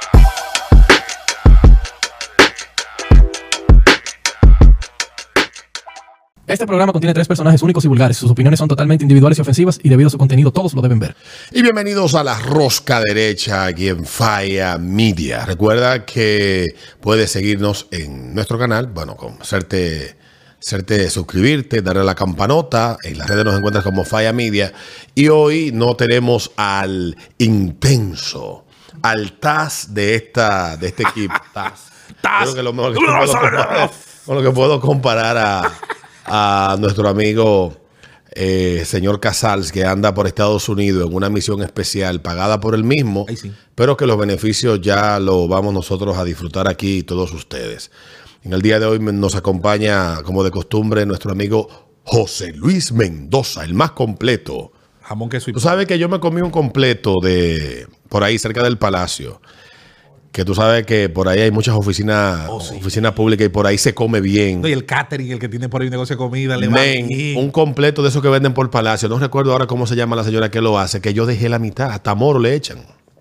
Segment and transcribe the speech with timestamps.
[6.46, 8.16] Este programa contiene tres personajes únicos y vulgares.
[8.16, 11.00] Sus opiniones son totalmente individuales y ofensivas y debido a su contenido todos lo deben
[11.00, 11.16] ver.
[11.50, 15.44] Y bienvenidos a la Rosca Derecha aquí en Falla Media.
[15.46, 16.66] Recuerda que
[17.00, 20.14] puedes seguirnos en nuestro canal, bueno, con hacerte,
[21.10, 22.98] suscribirte, darle a la campanota.
[23.02, 24.72] En las redes nos encuentras como Falla Media.
[25.14, 28.64] Y hoy no tenemos al intenso,
[29.02, 31.34] al Taz de, esta, de este equipo.
[31.54, 31.92] Taz.
[32.42, 33.90] Creo que lo mejor que puedo comparar-
[34.24, 35.72] con lo que puedo comparar a,
[36.72, 37.76] a nuestro amigo
[38.32, 42.82] eh, señor Casals, que anda por Estados Unidos en una misión especial pagada por él
[42.84, 43.52] mismo, sí.
[43.76, 47.90] pero que los beneficios ya lo vamos nosotros a disfrutar aquí todos ustedes.
[48.46, 51.66] En el día de hoy nos acompaña, como de costumbre, nuestro amigo
[52.04, 54.70] José Luis Mendoza, el más completo.
[55.02, 58.62] Jamón, queso y Tú sabes que yo me comí un completo de por ahí cerca
[58.62, 59.40] del palacio.
[60.30, 62.76] Que tú sabes que por ahí hay muchas oficinas, Oh, sí.
[62.76, 64.64] oficinas públicas y por ahí se come bien.
[64.64, 67.50] Y el catering, el que tiene por ahí un negocio de comida, le va un
[67.50, 69.08] completo de esos que venden por palacio.
[69.08, 71.58] No recuerdo ahora cómo se llama la señora que lo hace, que yo dejé la
[71.58, 71.90] mitad.
[71.90, 72.78] Hasta moro le echan.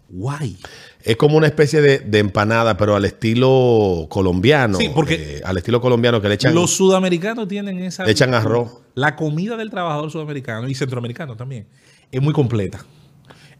[0.07, 0.59] Guay.
[1.05, 4.77] Es como una especie de, de empanada, pero al estilo colombiano.
[4.79, 8.03] Sí, porque- eh, al estilo colombiano que le echan, Los sudamericanos tienen esa.
[8.05, 8.79] le echan arroz.
[8.95, 11.67] La comida del trabajador sudamericano y centroamericano también
[12.11, 12.83] es muy completa.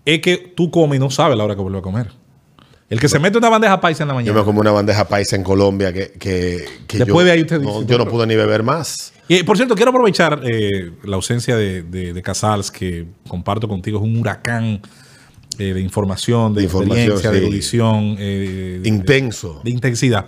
[0.03, 2.07] Es que tú comes y no sabes la hora que vuelve a comer.
[2.89, 4.39] El que se mete una bandeja paisa en la Yo mañana.
[4.39, 7.59] me comí una bandeja paisa en Colombia que, que, que Después yo, de ahí usted
[7.61, 9.11] no, dice, yo no pude ni beber más.
[9.27, 13.97] Y por cierto, quiero aprovechar eh, la ausencia de, de, de Casals, que comparto contigo,
[13.97, 14.81] es un huracán
[15.59, 18.21] eh, de información, de, De información, experiencia, de sí.
[18.21, 19.61] eh, de- Intenso.
[19.63, 20.25] de intensidad.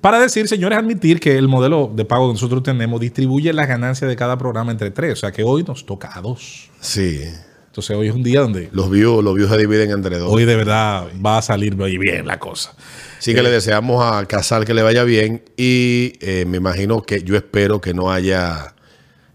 [0.00, 4.08] Para decir, señores, admitir que el modelo de pago que nosotros tenemos distribuye las ganancias
[4.08, 5.12] de cada programa entre tres.
[5.12, 6.70] O sea que hoy nos toca a dos.
[6.80, 7.20] Sí.
[7.66, 10.32] Entonces hoy es un día donde Los views, los views se dividen entre dos.
[10.32, 12.74] hoy de verdad va a salir muy bien la cosa.
[13.18, 17.22] Así que le deseamos a Casal que le vaya bien y eh, me imagino que
[17.22, 18.74] yo espero que no haya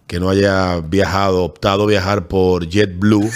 [0.07, 3.29] que no haya viajado, optado viajar por JetBlue,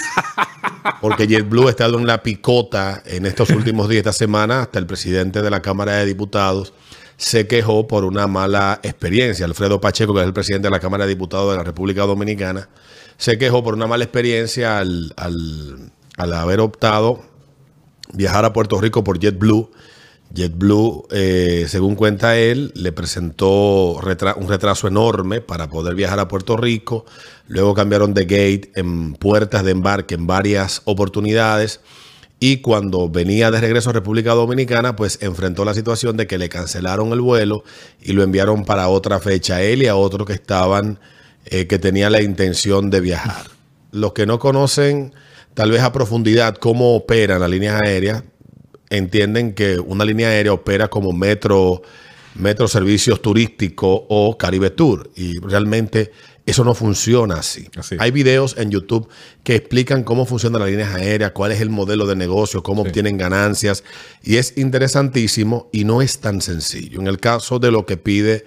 [1.01, 4.85] porque JetBlue ha estado en la picota en estos últimos días, esta semana, hasta el
[4.85, 6.73] presidente de la Cámara de Diputados
[7.17, 9.45] se quejó por una mala experiencia.
[9.45, 12.69] Alfredo Pacheco, que es el presidente de la Cámara de Diputados de la República Dominicana,
[13.17, 17.21] se quejó por una mala experiencia al, al- al haber optado
[18.13, 19.69] viajar a Puerto Rico por JetBlue.
[20.31, 26.55] JetBlue, eh, según cuenta él, le presentó un retraso enorme para poder viajar a Puerto
[26.55, 27.05] Rico.
[27.47, 31.81] Luego cambiaron de gate en puertas de embarque en varias oportunidades.
[32.39, 36.47] Y cuando venía de regreso a República Dominicana, pues enfrentó la situación de que le
[36.47, 37.63] cancelaron el vuelo
[38.01, 40.99] y lo enviaron para otra fecha a él y a otros que estaban,
[41.45, 43.47] eh, que tenían la intención de viajar.
[43.91, 45.13] Los que no conocen
[45.53, 48.23] tal vez a profundidad cómo operan las líneas aéreas,
[48.89, 51.81] entienden que una línea aérea opera como Metro,
[52.35, 55.09] Metro Servicios Turísticos o Caribe Tour.
[55.15, 56.11] Y realmente
[56.45, 57.67] eso no funciona así.
[57.75, 57.95] Así.
[57.99, 59.07] Hay videos en YouTube
[59.43, 63.17] que explican cómo funcionan las líneas aéreas, cuál es el modelo de negocio, cómo obtienen
[63.17, 63.83] ganancias.
[64.23, 66.99] Y es interesantísimo y no es tan sencillo.
[66.99, 68.45] En el caso de lo que pide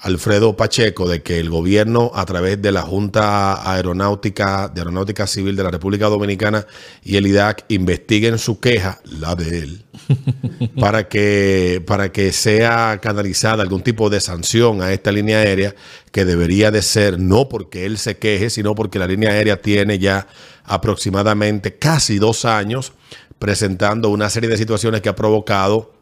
[0.00, 5.56] Alfredo Pacheco de que el gobierno a través de la Junta Aeronáutica de Aeronáutica Civil
[5.56, 6.66] de la República Dominicana
[7.02, 9.84] y el IDAC investiguen su queja, la de él,
[10.80, 15.74] para que para que sea canalizada algún tipo de sanción a esta línea aérea
[16.12, 19.98] que debería de ser no porque él se queje, sino porque la línea aérea tiene
[19.98, 20.26] ya
[20.64, 22.92] aproximadamente casi dos años
[23.38, 25.95] presentando una serie de situaciones que ha provocado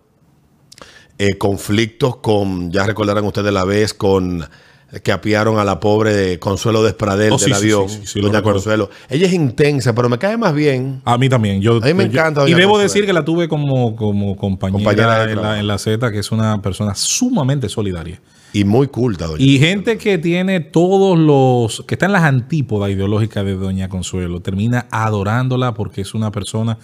[1.19, 4.45] eh, conflictos con, ya recordarán ustedes la vez, con
[5.03, 8.43] que apiaron a la pobre Consuelo Despradel Oh, del sí, avión, sí, sí, doña.
[8.43, 8.91] Consuelo.
[9.11, 11.01] Ella es intensa, pero me cae más bien.
[11.05, 11.61] A mí también.
[11.61, 12.79] Yo, A mí me yo- encanta, Y debo Consuelo.
[12.79, 16.63] decir que la tuve como, como compañera, en, la, en la Z, que es una
[16.63, 18.21] persona sumamente solidaria.
[18.53, 19.43] Y muy culta, doña.
[19.43, 24.43] Y gente que tiene todos los, que está en las antípodas ideológicas de Doña Consuelo,
[24.43, 26.79] termina adorándola porque es una persona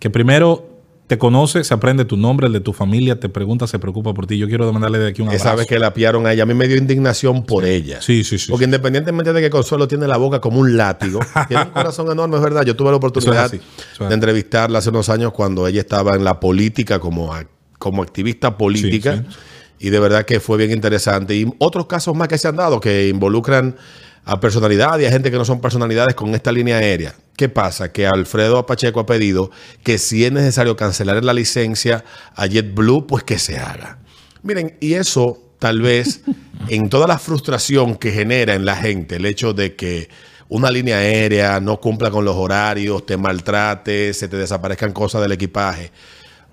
[0.00, 0.71] que primero
[1.06, 4.26] te conoce, se aprende tu nombre, el de tu familia, te pregunta, se preocupa por
[4.26, 4.38] ti.
[4.38, 5.46] Yo quiero mandarle de aquí un abrazo.
[5.46, 8.00] Esa vez que la apiaron a ella, a mí me dio indignación por ella.
[8.00, 8.50] Sí, sí, sí.
[8.50, 12.36] Porque independientemente de que Consuelo tiene la boca como un látigo, tiene un corazón enorme,
[12.36, 12.64] es verdad.
[12.64, 15.66] Yo tuve la oportunidad Eso es así, eso es de entrevistarla hace unos años cuando
[15.66, 17.34] ella estaba en la política como,
[17.78, 19.16] como activista política.
[19.16, 21.34] Sí, Y de verdad que fue bien interesante.
[21.34, 23.76] Y otros casos más que se han dado que involucran
[24.24, 27.14] a personalidades y a gente que no son personalidades con esta línea aérea.
[27.36, 27.92] ¿Qué pasa?
[27.92, 29.50] Que Alfredo Pacheco ha pedido
[29.82, 32.04] que si es necesario cancelar la licencia
[32.34, 33.98] a JetBlue, pues que se haga.
[34.42, 36.22] Miren, y eso tal vez,
[36.68, 40.08] en toda la frustración que genera en la gente el hecho de que
[40.48, 45.32] una línea aérea no cumpla con los horarios, te maltrate, se te desaparezcan cosas del
[45.32, 45.90] equipaje.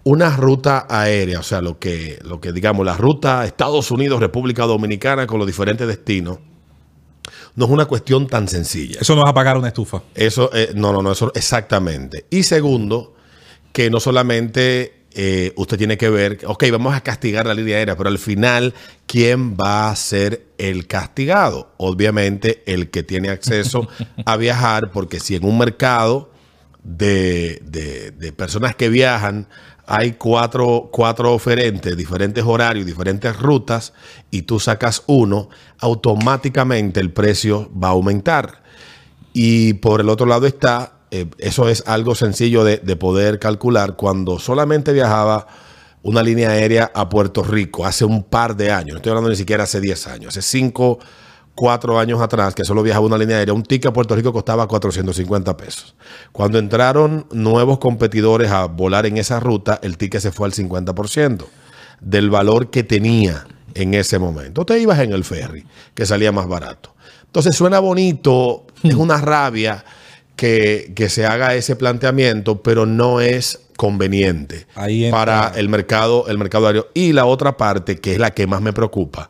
[0.05, 4.63] Una ruta aérea, o sea, lo que, lo que digamos, la ruta Estados Unidos, República
[4.63, 6.39] Dominicana con los diferentes destinos,
[7.59, 8.99] no es una cuestión tan sencilla.
[9.01, 10.01] Eso no vas a pagar una estufa.
[10.15, 12.25] Eso, eh, no, no, no, eso exactamente.
[12.29, 13.15] Y segundo,
[13.73, 17.97] que no solamente eh, usted tiene que ver, ok, vamos a castigar la línea aérea,
[17.97, 18.73] pero al final,
[19.07, 21.73] ¿quién va a ser el castigado?
[21.77, 23.89] Obviamente, el que tiene acceso
[24.25, 26.31] a viajar, porque si en un mercado
[26.83, 29.47] de, de- de personas que viajan
[29.91, 33.91] hay cuatro, cuatro oferentes, diferentes horarios, diferentes rutas,
[34.29, 35.49] y tú sacas uno,
[35.79, 38.61] automáticamente el precio va a aumentar.
[39.33, 43.95] Y por el otro lado está, eh, eso es algo sencillo de, de poder calcular,
[43.95, 45.47] cuando solamente viajaba
[46.03, 49.37] una línea aérea a Puerto Rico hace un par de años, no estoy hablando ni
[49.37, 50.99] siquiera hace 10 años, hace 5,
[51.59, 54.65] 4 años atrás, que solo viajaba una línea aérea, un ticket a Puerto Rico costaba
[54.65, 55.93] 450 pesos.
[56.31, 61.43] Cuando entraron nuevos competidores a volar en esa ruta, el ticket se fue al 50%
[61.99, 64.65] del valor que tenía en ese momento.
[64.65, 66.95] Te ibas en el ferry, que salía más barato.
[67.25, 69.83] Entonces suena bonito, es una rabia
[70.37, 76.37] que, que se haga ese planteamiento, pero no es conveniente Ahí para el mercado, el
[76.37, 76.87] mercado aéreo.
[76.93, 79.29] Y la otra parte, que es la que más me preocupa,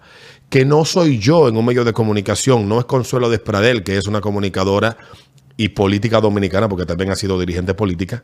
[0.50, 4.08] que no soy yo en un medio de comunicación, no es Consuelo Despradel, que es
[4.08, 4.98] una comunicadora
[5.58, 8.24] y política dominicana, porque también ha sido dirigente política,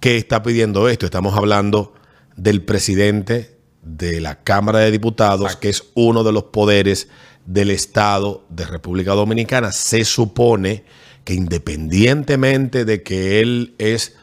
[0.00, 1.06] que está pidiendo esto.
[1.06, 1.94] Estamos hablando
[2.36, 7.08] del presidente de la Cámara de Diputados, que es uno de los poderes
[7.46, 9.72] del Estado de República Dominicana.
[9.72, 10.84] Se supone
[11.24, 14.16] que independientemente de que él es,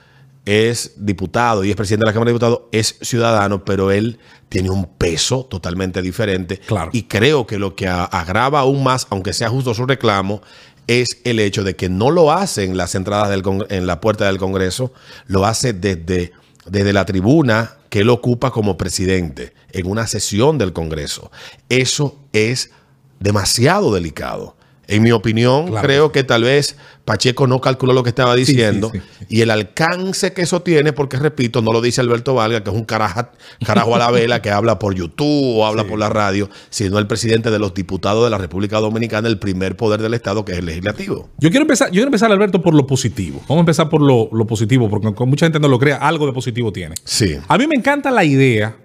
[0.45, 4.69] es diputado y es presidente de la Cámara de Diputados, es ciudadano, pero él tiene
[4.69, 6.57] un peso totalmente diferente.
[6.59, 6.89] Claro.
[6.93, 10.41] Y creo que lo que agrava aún más, aunque sea justo su reclamo,
[10.87, 14.01] es el hecho de que no lo hace en las entradas del Cong- en la
[14.01, 14.91] puerta del Congreso,
[15.27, 16.33] lo hace desde,
[16.65, 21.31] desde la tribuna que él ocupa como presidente en una sesión del Congreso.
[21.69, 22.71] Eso es
[23.19, 24.57] demasiado delicado.
[24.87, 25.87] En mi opinión, Claro.
[25.87, 26.75] creo que tal vez
[27.05, 29.25] Pacheco no calculó lo que estaba sí, diciendo sí, sí.
[29.29, 32.75] y el alcance que eso tiene, porque repito, no lo dice Alberto Valga, que es
[32.75, 33.31] un caraja-
[33.65, 37.07] carajo a la vela que habla por YouTube o habla por la radio, sino el
[37.07, 40.57] presidente de los diputados de la República Dominicana, el primer poder del Estado, que es
[40.57, 41.29] el legislativo.
[41.37, 43.39] Yo quiero empezar, yo quiero empezar, Alberto, por lo positivo.
[43.43, 46.25] Vamos a empezar por lo, lo positivo, porque aunque mucha gente no lo crea, algo
[46.25, 46.95] de positivo tiene.
[47.05, 47.37] Sí.
[47.47, 48.75] A mí me encanta la idea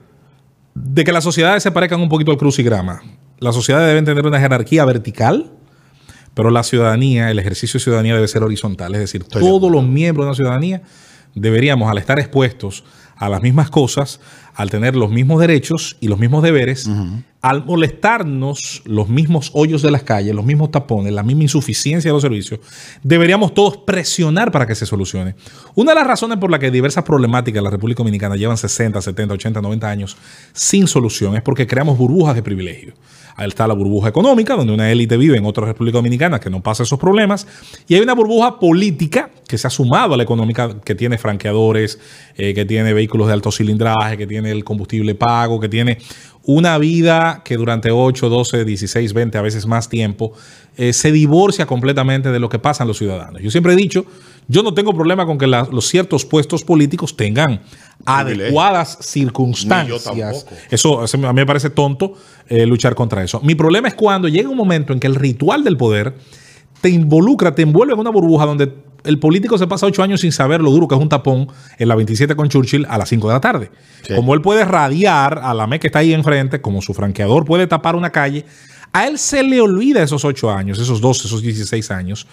[0.75, 3.03] de que las sociedades se parezcan un poquito al crucigrama.
[3.39, 5.53] Las sociedades deben tener una jerarquía vertical,
[6.37, 8.95] pero la ciudadanía, el ejercicio de ciudadanía debe ser horizontal.
[8.95, 10.83] Es decir, Estoy todos los miembros de una ciudadanía
[11.37, 12.83] deberíamos, al estar expuestos
[13.17, 14.21] a las mismas cosas,
[14.55, 16.91] al tener los mismos derechos y los mismos deberes,
[17.41, 22.13] al molestarnos los mismos hoyos de las calles, los mismos tapones, la misma insuficiencia de
[22.13, 22.61] los servicios,
[23.03, 25.35] deberíamos todos presionar para que se solucione.
[25.75, 29.01] Una de las razones por las que diversas problemáticas en la República Dominicana llevan 60,
[29.01, 30.17] 70, 80, 90 años
[30.53, 32.95] sin solución es porque creamos burbujas de privilegio.
[33.37, 36.63] Ahí está la burbuja económica, donde una élite vive en otra República Dominicana que no
[36.63, 37.47] pasa esos problemas.
[37.87, 42.01] Y hay una burbuja política que se ha sumado a la económica, que tiene franqueadores,
[42.37, 45.99] eh, que tiene vehículos de alto cilindraje, que tiene el combustible pago, que tiene
[46.47, 50.33] una vida que durante 8, 12, 16, 20, a veces más tiempo,
[50.77, 53.43] eh, se divorcia completamente de lo que pasan los ciudadanos.
[53.43, 54.07] Yo siempre he dicho,
[54.49, 57.63] yo no tengo problema con que los ciertos puestos políticos tengan.
[58.07, 60.05] Adecuadas circunstancias.
[60.05, 60.55] yo tampoco.
[60.71, 62.15] Eso, eso a mí me parece tonto
[62.49, 63.41] eh, luchar contra eso.
[63.43, 66.15] Mi problema es cuando llega un momento en que el ritual del poder
[66.81, 68.73] te involucra, te envuelve en una burbuja donde
[69.05, 71.49] el político se pasa ocho años sin saber lo duro que es un tapón
[71.79, 73.71] en la 27 con Churchill a las 5 de la tarde.
[74.03, 74.15] Sí.
[74.15, 77.67] Como él puede radiar a la ME que está ahí enfrente, como su franqueador puede
[77.67, 78.45] tapar una calle,
[78.93, 82.27] a él se le olvida esos ocho años, esos 12, esos 16 años,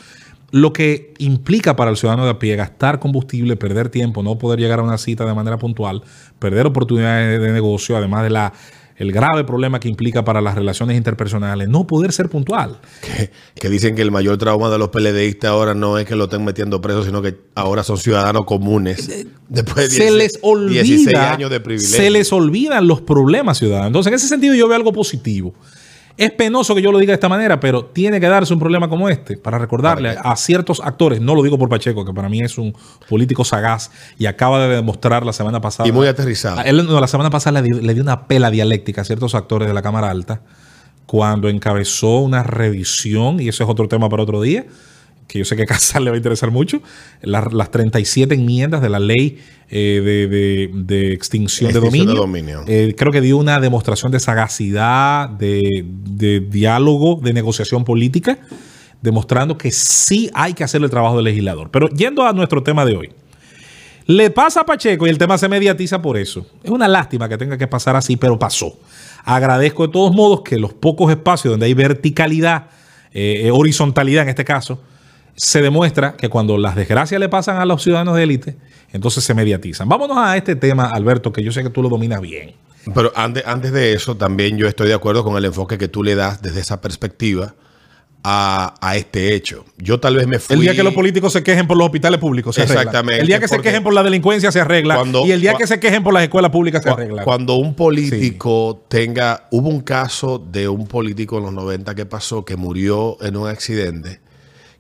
[0.54, 4.60] lo que implica para el ciudadano de a pie gastar combustible, perder tiempo, no poder
[4.60, 6.04] llegar a una cita de manera puntual,
[6.38, 8.54] perder oportunidades de negocio, además de la
[8.96, 12.80] el grave problema que implica para las relaciones interpersonales, no poder ser puntual.
[13.02, 16.26] Que, que dicen que el mayor trauma de los PLDistas ahora no es que lo
[16.26, 19.26] estén metiendo preso, sino que ahora son ciudadanos comunes.
[19.50, 21.98] Después de se 10 les olvida 16 años de privilegio.
[21.98, 23.88] se les olvidan los problemas ciudadanos.
[23.88, 25.56] Entonces, en ese sentido yo veo algo positivo.
[26.16, 28.88] Es penoso que yo lo diga de esta manera, pero tiene que darse un problema
[28.88, 32.42] como este para recordarle a ciertos actores, no lo digo por Pacheco, que para mí
[32.42, 32.76] es un
[33.10, 33.90] político sagaz
[34.20, 35.90] y acaba de demostrar la semana pasada.
[35.90, 36.62] Y muy aterrizado.
[36.62, 39.74] Él, no, la semana pasada le le dio una pela dialéctica a ciertos actores de
[39.74, 40.42] la Cámara Alta
[41.06, 44.66] cuando encabezó una revisión, y eso es otro tema para otro día,
[45.28, 46.82] que yo sé que a Casal le va a interesar mucho,
[47.22, 49.40] la- las 37 enmiendas de la ley
[49.70, 52.60] eh, de, de- de extinción, de Extinción de dominio.
[52.62, 52.64] dominio.
[52.68, 58.38] Eh, creo que dio una demostración de sagacidad, de, de diálogo, de negociación política,
[59.02, 61.70] demostrando que sí hay que hacer el trabajo del legislador.
[61.72, 63.10] Pero yendo a nuestro tema de hoy.
[64.06, 66.46] Le pasa a Pacheco y el tema se mediatiza por eso.
[66.62, 68.78] Es una lástima que tenga que pasar así, pero pasó.
[69.24, 72.66] Agradezco de todos modos que los pocos espacios donde hay verticalidad,
[73.14, 74.82] eh, horizontalidad en este caso,
[75.36, 78.56] se demuestra que cuando las desgracias le pasan a los ciudadanos de élite,
[78.92, 79.90] entonces se mediatizan.
[79.90, 82.54] Vámonos a este tema, Alberto, que yo sé que tú lo dominas bien.
[82.94, 86.04] Pero antes, antes de eso, también yo estoy de acuerdo con el enfoque que tú
[86.04, 87.56] le das desde esa perspectiva
[88.26, 89.66] a, a este hecho.
[89.78, 90.56] Yo tal vez me fui...
[90.56, 92.82] El día que los políticos se quejen por los hospitales públicos, se arregla.
[92.82, 94.96] Exactamente, El día que se quejen por la delincuencia, se arregla.
[94.96, 97.24] Cuando- y el día cua- que se quejen por las escuelas públicas, se arregla.
[97.24, 102.46] Cuando un político tenga, hubo un caso de un político en los 90 que pasó
[102.46, 104.20] que murió en un accidente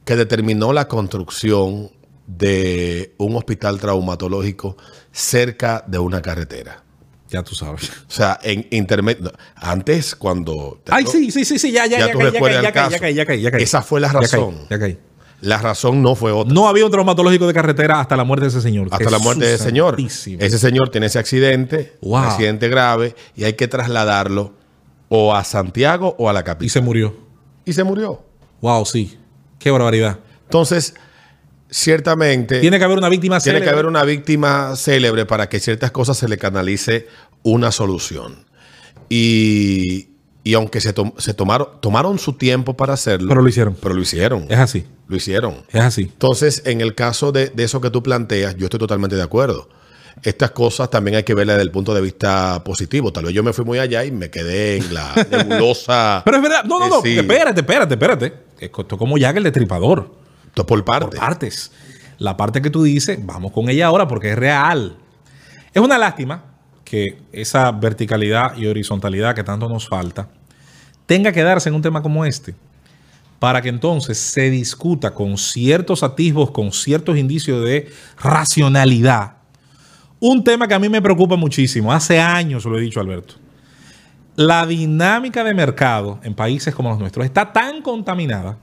[0.05, 1.91] que determinó la construcción
[2.27, 4.77] de un hospital traumatológico
[5.11, 6.83] cerca de una carretera.
[7.29, 7.89] Ya tú sabes.
[8.07, 9.31] O sea, en intermedio.
[9.55, 10.81] Antes, cuando.
[10.89, 12.71] Ay, sí, sí, sí, sí, ya, ya, Ya ya, tú caí, ya, recuerdas caí, ya,
[12.73, 13.63] caí, ya, caí, ya, caí, ya caí.
[13.63, 14.55] Esa fue la razón.
[14.69, 14.99] Ya caí.
[15.41, 16.53] La razón no fue otra.
[16.53, 18.87] No había un traumatológico de carretera hasta la muerte de ese señor.
[18.91, 19.97] hasta la muerte de ese señor.
[19.99, 22.19] Ese señor tiene ese accidente, un Wow.
[22.29, 24.53] accidente grave, y hay que trasladarlo
[25.09, 26.69] o a Santiago o a la Y capital.
[26.69, 27.15] se murió.
[27.65, 28.23] Y se murió.
[28.61, 29.17] Wow, sí.
[29.63, 30.19] Qué barbaridad.
[30.43, 30.93] Entonces,
[31.69, 33.79] ciertamente Tiene que haber una víctima tiene que célebre.
[33.79, 37.07] haber una víctima célebre para que ciertas cosas se le canalice
[37.43, 38.45] una solución.
[39.09, 40.09] Y,
[40.43, 43.75] y aunque se, tom- se tomaron, tomaron su tiempo para hacerlo, Pero lo hicieron.
[43.81, 44.45] pero lo hicieron.
[44.49, 44.85] Es así.
[45.07, 45.55] Lo hicieron.
[45.69, 46.01] Es así.
[46.03, 49.69] Entonces, en el caso de, de eso que tú planteas, yo estoy totalmente de acuerdo.
[50.21, 53.11] Estas cosas también hay que verlas desde el punto de vista positivo.
[53.11, 56.21] Tal vez yo me fui muy allá y me quedé en la nebulosa.
[56.23, 56.63] Pero es verdad.
[56.65, 57.01] No, no, Eh, no.
[57.01, 57.17] sí.
[57.19, 58.33] Espérate, espérate, espérate.
[58.59, 60.15] Esto como Jack el destripador.
[60.47, 61.07] Esto por parte.
[61.07, 61.71] por partes.
[62.19, 64.97] La parte que tú dices, vamos con ella ahora porque es real.
[65.73, 66.43] Es una lástima
[66.85, 70.29] que esa verticalidad y horizontalidad que tanto nos falta
[71.07, 72.53] tenga que darse en un tema como este
[73.39, 77.91] para que entonces se discuta con ciertos atisbos, con ciertos indicios de
[78.21, 79.33] racionalidad.
[80.25, 81.91] Un tema que a mí me preocupa muchísimo.
[81.91, 83.33] Hace años lo he dicho, Alberto.
[84.37, 88.57] La dinámica de mercado en países como los nuestros está tan contaminada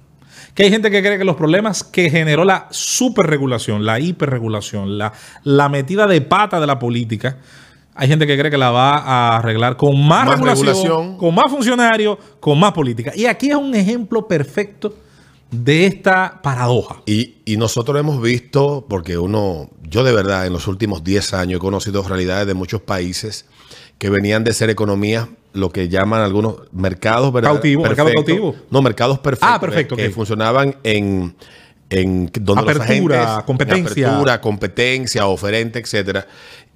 [0.54, 5.12] que hay gente que cree que los problemas que generó la superregulación, la hiperregulación, la,
[5.44, 7.36] la metida de pata de la política,
[7.94, 11.18] hay gente que cree que la va a arreglar con más, Más regulación, regulación.
[11.18, 13.12] con más funcionarios, con más política.
[13.14, 14.94] Y aquí es un ejemplo perfecto
[15.50, 17.02] de esta paradoja.
[17.06, 21.56] Y, y nosotros hemos visto, porque uno, yo de verdad en los últimos 10 años
[21.56, 23.46] he conocido realidades de muchos países
[23.98, 27.50] que venían de ser economías, lo que llaman algunos mercados ¿verdad?
[27.52, 28.34] Cautivo, mercado Perfectos.
[28.36, 28.64] cautivo.
[28.70, 29.48] No, mercados perfectos.
[29.52, 31.34] Ah, perfecto, Que, funcionaban en,
[31.90, 34.06] en donde los Apertura, agentes- competencia.
[34.08, 36.26] apertura, competencia, oferente, etcétera.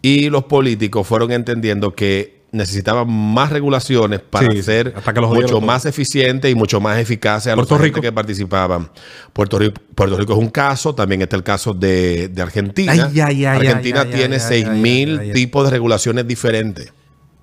[0.03, 5.31] Y los políticos fueron entendiendo que necesitaban más regulaciones para Sí, ser hasta que los
[5.35, 5.61] mucho todo.
[5.61, 8.01] más eficiente y mucho más eficaces a los Puerto Rico.
[8.01, 8.91] que participaban.
[9.33, 12.93] Puerto Rico, Puerto Rico es un caso, también está el caso de, de Argentina.
[12.93, 15.33] Ay, ay, ay, Argentina tiene ay, ay, 6.000 ay, ay, ay.
[15.35, 16.93] tipos de regulaciones diferentes.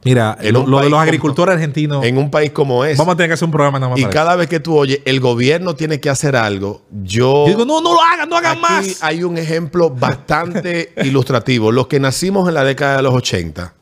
[0.03, 2.97] Mira, lo, de los como- agricultores argentinos, En un país como ese.
[2.97, 3.99] vamos a tener que hacer un programa nada más.
[3.99, 6.81] y para cada vez que tú oyes, el gobierno tiene que hacer algo.
[7.03, 9.03] Yo digo, no, no lo hagan, no hagan Aquí más.
[9.03, 11.71] hay un ejemplo bastante ilustrativo.
[11.71, 13.75] Los que nacimos en la década de los 80,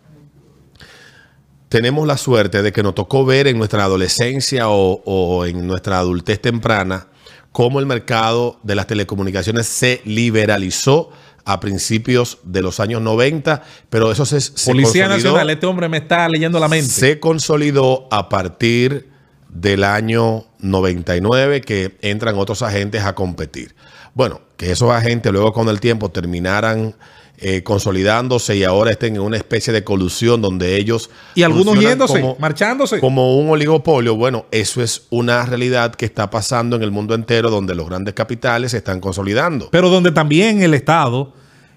[1.69, 5.99] tenemos la suerte de que nos tocó ver en nuestra adolescencia o, o en nuestra
[5.99, 7.07] adultez temprana
[7.51, 11.11] cómo el mercado de las telecomunicaciones se liberalizó
[11.45, 15.89] a principios de los años 90, pero eso se, se Policía consolidó- Nacional, este hombre
[15.89, 16.87] me está leyendo la mente.
[16.89, 19.09] se consolidó a partir
[19.49, 23.73] del año 99 que entran otros agentes a competir.
[24.13, 26.95] Bueno, que esos agentes luego con el tiempo terminaran
[27.41, 31.09] eh, consolidándose y ahora estén en una especie de colusión donde ellos...
[31.35, 32.99] y algunos yéndose, como- marchándose.
[32.99, 37.49] como un oligopolio, bueno, eso es una realidad que está pasando en el mundo entero
[37.49, 39.69] donde los grandes capitales se están consolidando.
[39.71, 41.33] pero donde también el Estado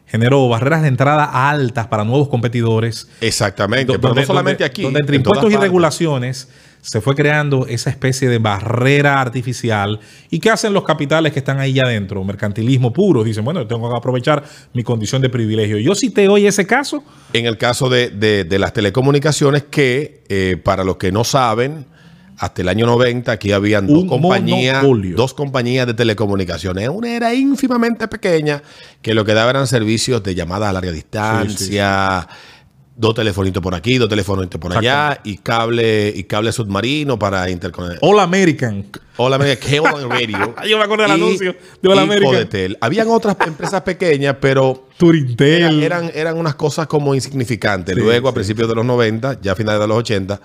[0.07, 3.09] generó barreras de entrada altas para nuevos competidores.
[3.21, 4.83] Exactamente, pero donde- no solamente donde- aquí.
[4.83, 5.63] Donde entre impuestos y partes.
[5.69, 6.49] regulaciones
[6.83, 10.01] se fue creando esa especie de barrera artificial.
[10.31, 12.23] ¿Y qué hacen los capitales que están ahí ya adentro?
[12.25, 13.23] Mercantilismo puro.
[13.25, 14.43] Dicen, bueno, yo tengo que aprovechar
[14.75, 15.79] mi condición de privilegio.
[15.79, 17.03] Yo cité hoy ese caso.
[17.33, 21.87] En el caso de, de- de las telecomunicaciones, que eh, para los que no saben,
[22.37, 24.83] hasta el año 90 aquí habían dos compañías,
[25.17, 26.89] dos compañías de telecomunicaciones.
[26.89, 28.61] Una era ínfimamente pequeña,
[29.01, 32.27] que lo que daba eran servicios de llamada a larga distancia.
[32.95, 37.99] Dos telefonitos por aquí, dos telefonitos por allá y cable y cable submarino para interconectar.
[38.03, 38.87] All American.
[39.19, 40.55] Hola, América, Cable Radio.
[40.69, 42.33] Yo me acuerdo del anuncio de All American.
[42.33, 42.79] Codetel.
[42.81, 45.63] Habían otras empresas pequeñas, pero Turintel.
[45.63, 47.95] eran, eran, eran unas cosas como insignificantes.
[47.95, 50.41] Sí, Luego, a principios de los 90, ya a finales de los 80,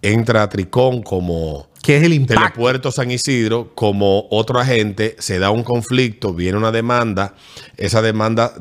[0.00, 2.42] entra Tricón como que es el impacto.
[2.42, 7.34] Telepuerto San Isidro como otro agente, se da un conflicto, viene una demanda,
[7.76, 8.54] esa demanda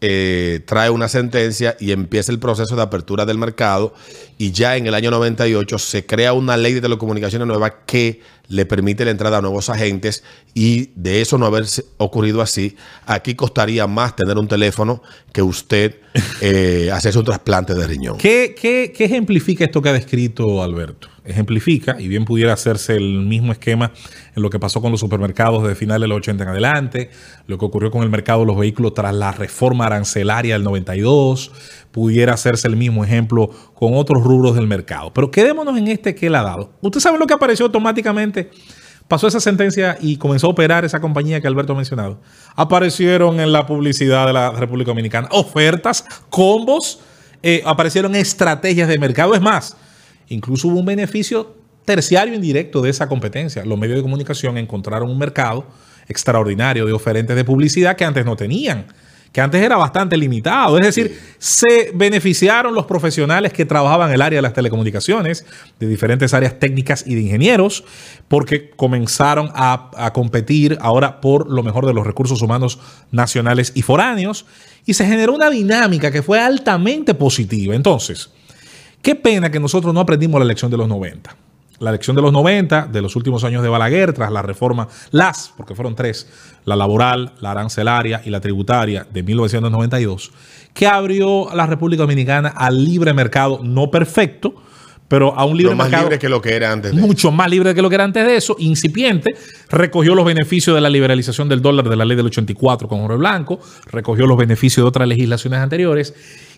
[0.00, 3.94] eh, trae una sentencia y empieza el proceso de apertura del mercado
[4.38, 8.64] y ya en el año 98 se crea una ley de telecomunicaciones nueva que le
[8.66, 10.24] permite la entrada a nuevos agentes
[10.54, 11.64] y de eso no haber
[11.98, 12.76] ocurrido así,
[13.06, 15.02] aquí costaría más tener un teléfono
[15.32, 15.96] que usted
[16.40, 18.18] eh, hacerse un trasplante de riñón.
[18.18, 21.08] ¿Qué, qué, qué ejemplifica esto que ha descrito Alberto?
[21.24, 23.92] Ejemplifica, y bien pudiera hacerse el mismo esquema
[24.34, 27.10] en lo que pasó con los supermercados de finales de los 80 en adelante,
[27.46, 31.52] lo que ocurrió con el mercado de los vehículos tras la reforma arancelaria del 92,
[31.90, 35.12] pudiera hacerse el mismo ejemplo con otros rubros del mercado.
[35.12, 36.72] Pero quedémonos en este que él ha dado.
[36.80, 38.37] ¿Usted sabe lo que apareció automáticamente?
[39.08, 42.20] Pasó esa sentencia y comenzó a operar esa compañía que Alberto ha mencionado.
[42.54, 47.00] Aparecieron en la publicidad de la República Dominicana ofertas, combos,
[47.42, 49.34] eh, aparecieron estrategias de mercado.
[49.34, 49.76] Es más,
[50.28, 53.64] incluso hubo un beneficio terciario indirecto de esa competencia.
[53.64, 55.64] Los medios de comunicación encontraron un mercado
[56.06, 58.88] extraordinario de oferentes de publicidad que antes no tenían,
[59.32, 60.78] que antes era bastante limitado.
[60.78, 65.44] Es decir, se beneficiaron los profesionales que trabajaban en el área de las telecomunicaciones,
[65.78, 67.84] de diferentes áreas técnicas y de ingenieros,
[68.28, 72.78] porque comenzaron a, a competir ahora por lo mejor de los recursos humanos
[73.10, 74.46] nacionales y foráneos,
[74.86, 77.74] y se generó una dinámica que fue altamente positiva.
[77.74, 78.30] Entonces,
[79.02, 81.34] Qué pena que nosotros no aprendimos la lección de los 90.
[81.80, 85.52] La lección de los 90, de los últimos años de Balaguer, tras la reforma, las,
[85.56, 86.26] porque fueron tres,
[86.64, 90.32] la laboral, la arancelaria y la tributaria de 1992,
[90.74, 94.54] que abrió a la República Dominicana al libre mercado, no perfecto,
[95.06, 96.94] pero a un libre Lo más mercado libre que lo que era antes.
[96.94, 99.34] de- mucho más libre que lo que era antes de eso, incipiente,
[99.70, 103.16] recogió los beneficios de la liberalización del dólar de la ley del 84 con Jorge
[103.16, 106.12] Blanco, recogió los beneficios de otras legislaciones anteriores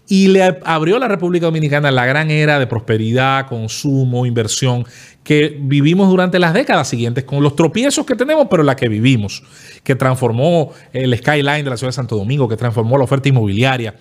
[0.08, 4.84] y le ab- abrió a la República Dominicana la gran era de prosperidad, consumo, inversión
[5.22, 9.42] que vivimos durante las décadas siguientes, con los tropiezos que tenemos, pero la que vivimos,
[9.84, 13.94] que transformó el skyline de la ciudad de Santo Domingo, que transformó la oferta inmobiliaria,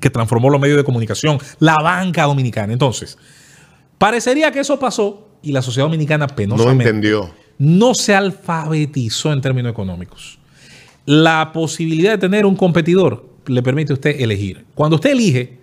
[0.00, 2.72] que transformó los medios de comunicación, la banca dominicana.
[2.72, 3.16] Entonces,
[3.98, 7.30] Parecería que eso pasó y la sociedad dominicana No penosamente entendió.
[7.58, 10.38] no se alfabetizó en términos económicos.
[11.06, 14.64] La posibilidad de tener un competidor le permite a usted elegir.
[14.74, 15.58] Cuando usted elige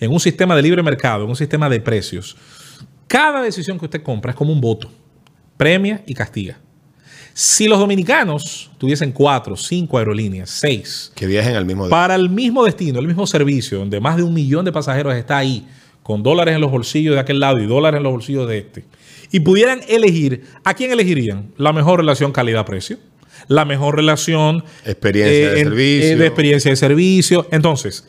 [0.00, 2.36] en un sistema de libre mercado, en un sistema de precios,
[3.06, 4.90] cada decisión que usted compra es como un voto.
[5.56, 6.58] Premia y castiga.
[7.32, 12.64] Si los dominicanos tuviesen cuatro, cinco aerolíneas, seis, Que viajen al mismo para el mismo
[12.64, 15.66] destino, el mismo servicio, donde más de un millón de pasajeros está ahí,
[16.04, 18.84] con dólares en los bolsillos de aquel lado y dólares en los bolsillos de este,
[19.32, 21.50] y pudieran elegir, ¿a quién elegirían?
[21.56, 22.98] La mejor relación calidad-precio,
[23.48, 26.18] la mejor relación Experiencia de en- servicio.
[26.18, 27.48] de experiencia de servicio.
[27.50, 28.06] Entonces,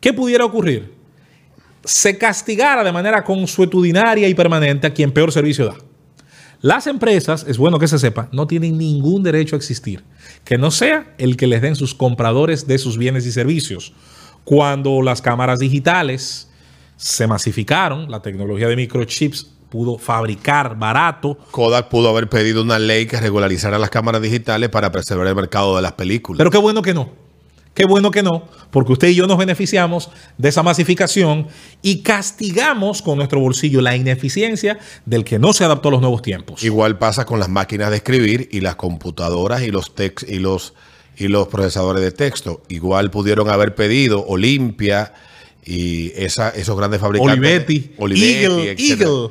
[0.00, 0.93] ¿qué pudiera ocurrir?
[1.84, 5.76] Se castigara de manera consuetudinaria y permanente a quien peor servicio da.
[6.64, 10.02] Las empresas, es bueno que se sepa, no tienen ningún derecho a existir,
[10.44, 13.92] que no sea el que les den sus compradores de sus bienes y servicios.
[14.44, 16.48] Cuando las cámaras digitales
[16.96, 23.04] se masificaron, la tecnología de microchips pudo fabricar barato, Kodak pudo haber pedido una ley
[23.04, 26.38] que regularizara las cámaras digitales para preservar el mercado de las películas.
[26.38, 27.23] pero qué bueno que no.
[27.74, 31.48] Qué bueno que no, porque usted y yo nos beneficiamos de esa masificación
[31.82, 36.22] y castigamos con nuestro bolsillo la ineficiencia del que no se adaptó a los nuevos
[36.22, 36.62] tiempos.
[36.62, 40.74] Igual pasa con las máquinas de escribir y las computadoras y los tex y los
[41.16, 42.62] y los procesadores de texto.
[42.68, 45.12] Igual pudieron haber pedido Olimpia
[45.64, 47.38] y esa, esos grandes fabricantes.
[47.38, 49.10] Olivetti, Eagle, etcétera.
[49.10, 49.30] Eagle.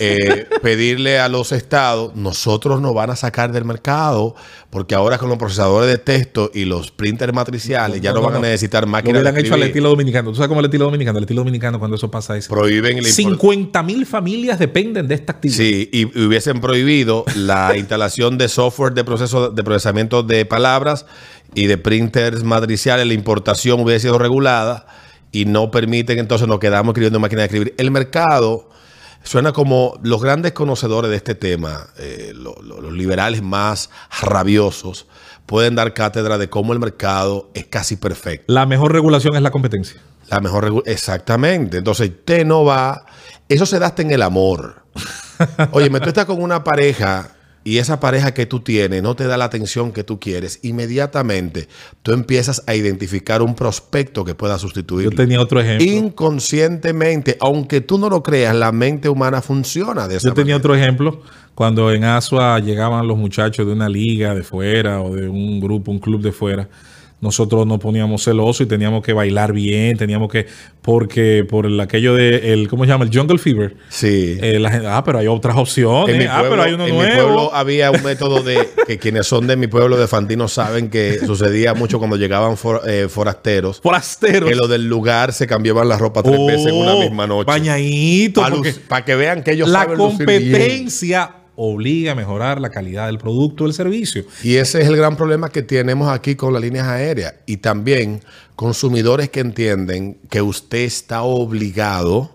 [0.00, 4.34] Eh, pedirle a los estados, nosotros nos van a sacar del mercado,
[4.70, 8.38] porque ahora con los procesadores de texto y los printers matriciales ya no, van a
[8.38, 10.30] necesitar Lo máquinas de hubieran hecho al estilo dominicano.
[10.30, 11.18] ¿Tú sabes cómo es el estilo dominicano?
[11.18, 12.48] El estilo dominicano cuando eso pasa es...
[12.48, 15.56] Prohíben el import- 50 mil familias dependen de esta actividad.
[15.56, 21.06] Sí, y hubiesen prohibido la instalación de software de proceso de procesamiento de palabras
[21.54, 24.86] y de printers matriciales, la importación hubiese sido regulada
[25.32, 27.74] y no permiten, entonces nos quedamos escribiendo en máquina de escribir.
[27.78, 28.68] El mercado
[29.22, 35.06] suena como los grandes conocedores de este tema, eh, lo- lo- los liberales más rabiosos,
[35.46, 38.44] pueden dar cátedra de cómo el mercado es casi perfecto.
[38.52, 40.00] La mejor regulación es la competencia.
[40.28, 41.78] La mejor regu- Exactamente.
[41.78, 43.04] Entonces, usted no va.
[43.48, 44.82] Eso se da hasta en el amor.
[45.72, 47.28] Oye, me tú estás con una pareja
[47.64, 51.68] y esa pareja que tú tienes no te da la atención que tú quieres, inmediatamente
[52.02, 55.14] tú empiezas a identificar un prospecto que pueda Yo sustituir.
[55.14, 55.86] tenía otro ejemplo.
[55.86, 60.58] Inconscientemente, aunque tú no lo creas, la mente humana funciona de esa Yo tenía manera.
[60.58, 61.22] otro ejemplo.
[61.54, 65.90] Cuando en Asua llegaban los muchachos de una liga de fuera o de un grupo,
[65.90, 66.68] un club de fuera,
[67.22, 70.46] nosotros nos poníamos celosos y teníamos que bailar bien, teníamos que,
[70.82, 73.04] porque por el, aquello de, el, ¿cómo se llama?
[73.06, 73.76] El Jungle Fever.
[73.88, 74.36] Sí.
[74.42, 76.10] Eh, la gente, ah, pero hay otras opciones.
[76.14, 79.26] En mi, ah, pero hay uno en mi pueblo había un método de que quienes
[79.26, 83.80] son de mi pueblo de Fantino saben que sucedía mucho cuando llegaban for- eh, forasteros.
[83.80, 84.48] Forasteros.
[84.50, 87.46] Que lo del lugar se cambiaban la ropa tres veces en una Oh, misma noche.
[87.46, 88.42] Bañadito.
[88.88, 90.90] Para que vean que ellos la saben lucir bien.
[91.64, 94.24] Obliga a mejorar la calidad del producto o del servicio.
[94.42, 97.34] Y ese es el gran problema que tenemos aquí con las líneas aéreas.
[97.46, 98.20] Y también
[98.56, 102.30] consumidores que entienden que usted está obligado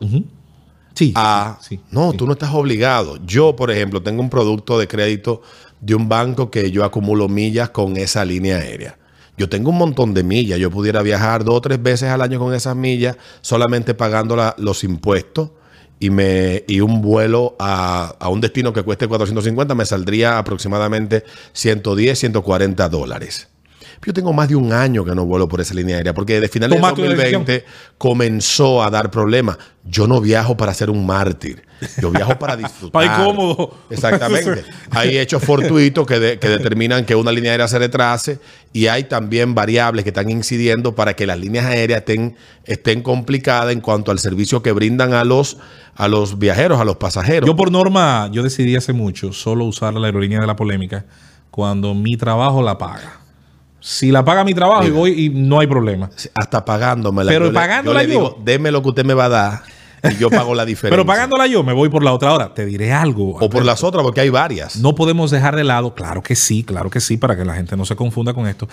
[0.94, 1.12] Sí.
[1.16, 1.60] a...
[1.62, 3.20] sí, no, tú no estás obligado.
[3.26, 5.42] Yo, por ejemplo, tengo un producto de crédito
[5.80, 8.98] de un banco que yo acumulo millas con esa línea aérea.
[9.38, 10.58] Yo tengo un montón de millas.
[10.58, 14.56] Yo pudiera viajar dos o tres veces al año con esas millas solamente pagando la-
[14.58, 15.52] los impuestos.
[16.00, 21.24] Y, me, y un vuelo a, a un destino que cueste 450 me saldría aproximadamente
[21.54, 23.48] 110, 140 dólares.
[24.06, 26.48] Yo tengo más de un año que no vuelo por esa línea aérea, porque de
[26.48, 27.66] finales Tomaste de una 2020
[27.98, 29.58] comenzó a dar problemas.
[29.84, 31.67] Yo no viajo para ser un mártir.
[32.02, 32.92] Yo viajo para disfrutar.
[32.92, 33.74] Para ir cómodo.
[33.90, 34.64] Exactamente.
[34.92, 38.40] Hay hechos fortuitos que, de- que determinan que una línea aérea se retrase
[38.74, 42.36] y hay también variables que están incidiendo para que las líneas aéreas estén,
[42.66, 45.58] estén complicadas en cuanto al servicio que brindan a los,
[45.96, 47.48] a los viajeros, a los pasajeros.
[47.48, 51.06] Yo por norma, yo decidí hace mucho solo usar la aerolínea de la polémica
[51.50, 53.20] cuando mi trabajo la paga.
[53.80, 56.10] Si la paga mi trabajo y voy y no hay problema.
[56.36, 57.32] hasta pagándomela.
[57.32, 58.08] Pero yo le- pagándola yo.
[58.08, 58.20] le yo.
[58.20, 59.62] digo, deme lo que usted me va a dar
[60.04, 60.92] y yo pago la diferencia.
[60.92, 62.54] Pero pagándola yo, me voy por la otra hora.
[62.54, 63.38] Te diré algo.
[63.38, 64.78] O por las otras, porque hay varias.
[64.78, 67.76] No podemos dejar de lado, claro que sí, claro que sí, para que la gente
[67.76, 68.68] no se confunda con esto.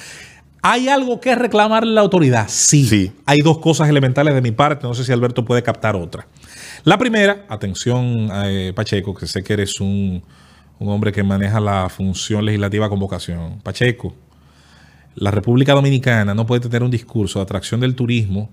[0.62, 2.46] ¿Hay algo que reclamarle a la autoridad?
[2.48, 2.86] Sí.
[2.86, 3.12] Sí.
[3.26, 6.26] Hay dos cosas elementales de mi parte, no sé si Alberto puede captar otra.
[6.84, 10.22] La primera, atención, eh, Pacheco, que sé que eres un,
[10.78, 13.60] un hombre que maneja la función legislativa con vocación.
[13.62, 14.14] Pacheco,
[15.16, 18.50] la República Dominicana no puede tener un discurso de atracción del turismo,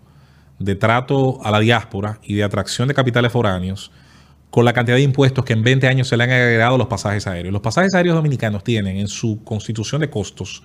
[0.59, 3.91] de trato a la diáspora y de atracción de capitales foráneos
[4.49, 6.87] con la cantidad de impuestos que en 20 años se le han agregado a los
[6.87, 7.53] pasajes aéreos.
[7.53, 10.63] Los pasajes aéreos dominicanos tienen en su constitución de costos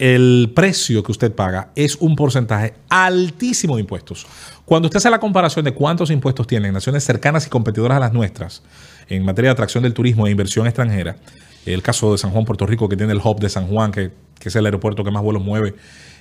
[0.00, 4.26] el precio que usted paga es un porcentaje altísimo de impuestos.
[4.64, 8.12] Cuando usted hace la comparación de cuántos impuestos tienen naciones cercanas y competidoras a las
[8.14, 8.62] nuestras
[9.10, 11.16] en materia de atracción del turismo e inversión extranjera,
[11.66, 14.10] el caso de San Juan, Puerto Rico, que tiene el hub de San Juan, que,
[14.38, 15.74] que es el aeropuerto que más vuelos mueve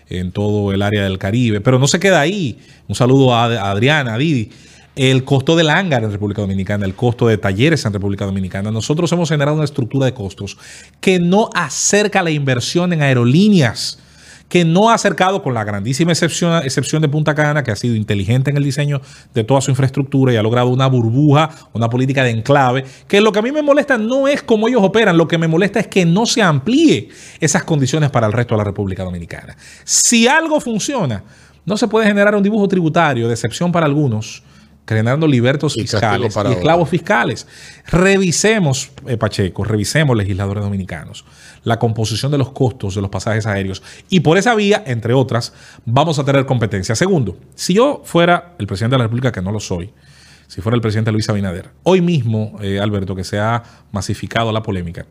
[0.10, 2.58] en todo el área del Caribe, pero no se queda ahí.
[2.88, 4.50] Un saludo a, Adriana, a Didi.
[4.95, 8.72] El costo del hangar en República Dominicana, el costo de talleres en República Dominicana.
[8.72, 10.58] Nosotros hemos generado una estructura de costos
[11.00, 14.00] que no acerca la inversión en aerolíneas,
[14.49, 18.49] que no ha acercado con la grandísima excepción, de Punta Cana, que ha sido inteligente
[18.49, 18.99] en el diseño
[19.33, 23.31] de toda su infraestructura y ha logrado una burbuja, una política de enclave, que lo
[23.31, 25.88] que a mí me molesta no es cómo ellos operan, lo que me molesta es
[25.88, 27.09] que no se amplíe
[27.39, 29.55] esas condiciones para el resto de la República Dominicana.
[29.83, 31.23] Si algo funciona,
[31.65, 34.41] no se puede generar un dibujo tributario de excepción para algunos,
[34.89, 37.45] generando libertos Y fiscales y esclavos fiscales.
[37.86, 41.25] Revisemos, eh, Pacheco, revisemos legisladores dominicanos,
[41.63, 43.84] la composición de los costos de los pasajes aéreos.
[44.10, 45.54] Y por esa vía, entre otras,
[45.86, 46.95] vamos a tener competencia.
[46.95, 49.91] Segundo, si yo fuera el presidente de la República, que no lo soy,
[50.47, 54.63] si fuera el presidente Luis Abinader, hoy mismo, eh, Alberto, que se ha masificado la
[54.63, 55.06] polémica,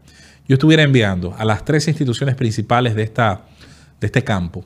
[0.49, 3.43] yo estuviera enviando a las tres instituciones principales de, esta,
[4.01, 4.65] de este campo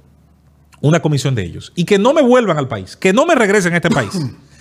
[0.81, 3.73] una comisión de ellos y que no me vuelvan al país, que no me regresen
[3.73, 4.11] a este país,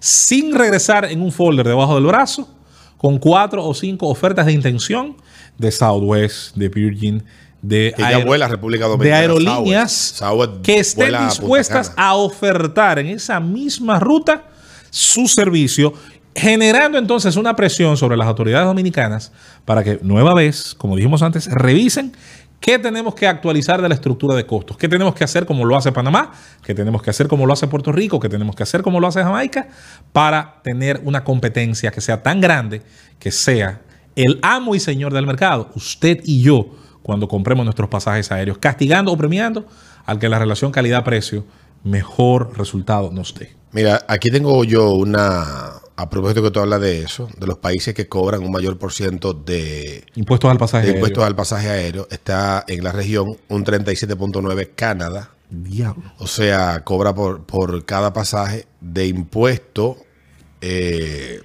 [0.00, 2.48] sin regresar en un folder debajo del brazo
[2.96, 5.16] con cuatro o cinco ofertas de intención
[5.56, 7.22] de Southwest, de Virgin,
[7.62, 10.18] de, Que vuela a de aerolíneas Southwest.
[10.18, 12.08] Southwest que estén a dispuestas Cana.
[12.08, 14.44] a ofertar en esa misma ruta
[14.90, 15.92] su servicio,
[16.34, 19.32] generando entonces una presión sobre las autoridades dominicanas
[19.64, 22.12] para que nueva vez, como dijimos antes, revisen
[22.60, 25.76] qué tenemos que actualizar de la estructura de costos, qué tenemos que hacer como lo
[25.76, 28.82] hace Panamá, qué tenemos que hacer como lo hace Puerto Rico, qué tenemos que hacer
[28.82, 29.68] como lo hace Jamaica,
[30.12, 32.82] para tener una competencia que sea tan grande
[33.18, 33.80] que sea
[34.16, 39.12] el amo y señor del mercado, usted y yo, cuando compremos nuestros pasajes aéreos, castigando
[39.12, 39.66] o premiando
[40.04, 41.44] al que la relación calidad-precio
[41.84, 43.54] mejor resultado nos dé.
[43.72, 45.74] Mira, aquí tengo yo una.
[46.00, 48.90] A propósito que tú hablas de eso, de los países que cobran un mayor por
[48.92, 50.98] ciento de, Impuestos al pasaje de aéreo.
[51.00, 55.30] impuestos al pasaje aéreo, está en la región un 37.9 Canadá.
[55.50, 56.12] Diablo.
[56.18, 59.98] O sea, cobra por, por cada pasaje de impuesto,
[60.62, 61.40] eh,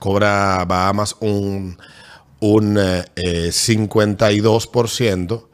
[0.00, 1.78] cobra Bahamas un,
[2.40, 5.46] un eh, 52%.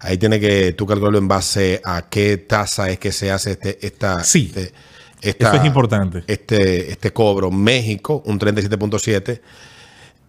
[0.00, 3.86] Ahí tiene que tú calcularlo en base a qué tasa es que se hace este,
[3.86, 4.52] esta, Sí.
[4.54, 4.74] este,
[5.20, 6.24] esta- Eso es importante.
[6.26, 7.50] Este, este cobro.
[7.50, 9.40] México, un 37.7.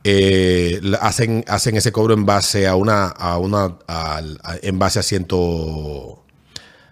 [0.04, 4.21] eh, hacen, hacen ese cobro en base a una, a una, a-
[4.62, 6.23] en base a ciento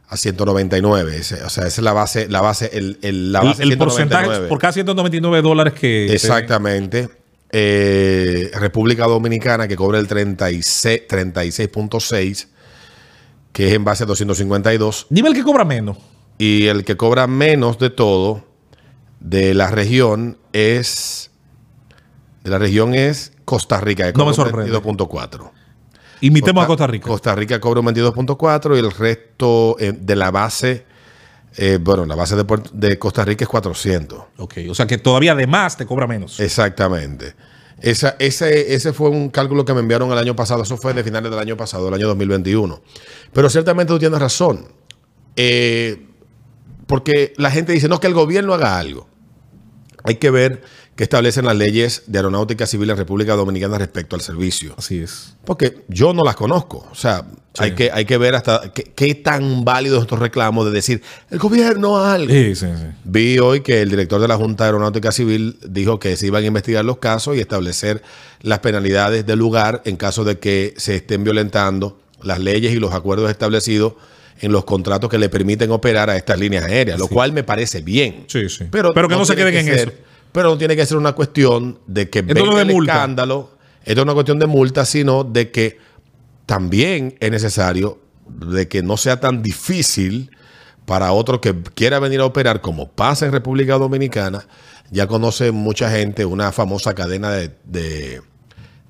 [0.09, 1.15] a 199.
[1.17, 3.77] Ese- o sea, esa es la base, la base, el, el- la base el 199.
[4.17, 6.11] porcentaje por cada 199 dólares que...
[6.13, 7.09] Exactamente.
[7.51, 12.47] Eh, República Dominicana que cobra el 36 36.6,
[13.53, 15.07] que es en base a 252.
[15.09, 15.97] Dime el que cobra menos.
[16.37, 18.43] Y el que cobra menos de todo
[19.19, 21.31] de la región es.
[22.43, 24.79] De la región es Costa Rica, que No me cobra un sorprende.
[24.79, 25.51] 22.4.
[26.21, 27.07] Imitemos a Costa Rica.
[27.07, 30.85] Costa Rica cobra un 22.4 y el resto eh, de la base,
[31.57, 34.19] eh, bueno, la base de, Costa Rica es 400.
[34.37, 36.39] Ok, o sea que todavía además te cobra menos.
[36.39, 37.35] Exactamente.
[37.81, 40.63] Esa, ese, ese fue un cálculo que me enviaron el año pasado.
[40.63, 42.81] Eso fue de finales del año pasado, del año 2021.
[43.33, 44.67] Pero ciertamente tú tienes razón.
[45.35, 46.07] Eh,
[46.87, 49.07] porque la gente dice, no, que el gobierno haga algo.
[50.03, 50.61] Hay que ver
[50.95, 54.75] qué establecen las leyes de aeronáutica civil en República Dominicana respecto al servicio.
[54.77, 55.35] Así es.
[55.43, 56.87] Porque yo no las conozco.
[56.91, 57.25] O sea,
[57.57, 61.39] hay, que, hay que ver hasta qué, qué tan válidos estos reclamos de decir, el
[61.39, 62.31] gobierno algo.
[62.31, 62.85] Sí, sí, sí.
[63.03, 66.47] Vi hoy que el director de la Junta Aeronáutica Civil dijo que se iban a
[66.47, 68.03] investigar los casos y establecer
[68.41, 72.93] las penalidades del lugar en caso de que se estén violentando las leyes y los
[72.93, 73.93] acuerdos establecidos
[74.39, 77.81] en los contratos que le permiten operar a estas líneas aéreas, lo cual me parece
[77.81, 78.25] bien.
[78.27, 78.65] Sí, sí.
[78.69, 79.91] Pero, Pero que no se queden en ser- eso.
[80.31, 82.93] Pero no tiene que ser una cuestión de que venga no el multa.
[82.93, 83.51] escándalo.
[83.85, 85.77] Esto es una cuestión de multa, sino de que
[86.45, 90.31] también es necesario de que no sea tan difícil
[90.85, 94.45] para otro que quiera venir a operar, como pasa en República Dominicana.
[94.91, 98.21] Ya conoce mucha gente una famosa cadena de, de-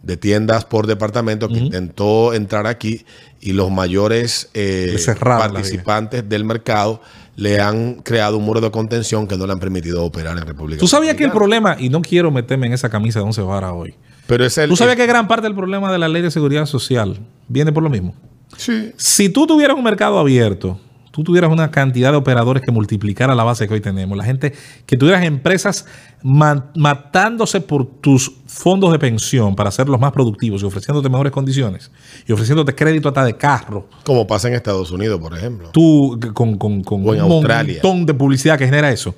[0.05, 3.05] de tiendas por departamento que intentó entrar aquí
[3.41, 7.01] y los mayores eh, participantes del mercado
[7.35, 10.79] le han creado un muro de contención que no le han permitido operar en República
[10.79, 13.71] Tú sabías que el problema, y no quiero meterme en esa camisa de once varas
[13.73, 13.95] hoy.
[14.27, 16.31] Pero es el, Tú sabías el- que gran parte del problema de la ley de
[16.31, 18.15] seguridad social viene por lo mismo.
[18.57, 18.91] Sí.
[18.95, 20.79] Si tú tuvieras un mercado abierto,
[21.15, 24.51] tú tuvieras una cantidad de operadores que multiplicara la base que hoy tenemos, la gente
[24.85, 25.85] que tuvieras empresas
[26.21, 31.89] ma- matándose por tus fondos de pensión para hacerlos más productivos y ofreciéndote mejores condiciones
[32.27, 35.69] y ofreciéndote crédito hasta de carro, Como pasa en Estados Unidos, por ejemplo.
[35.71, 37.79] tú con, con, con O en un Australia.
[37.81, 39.15] montón de publicidad que genera eso,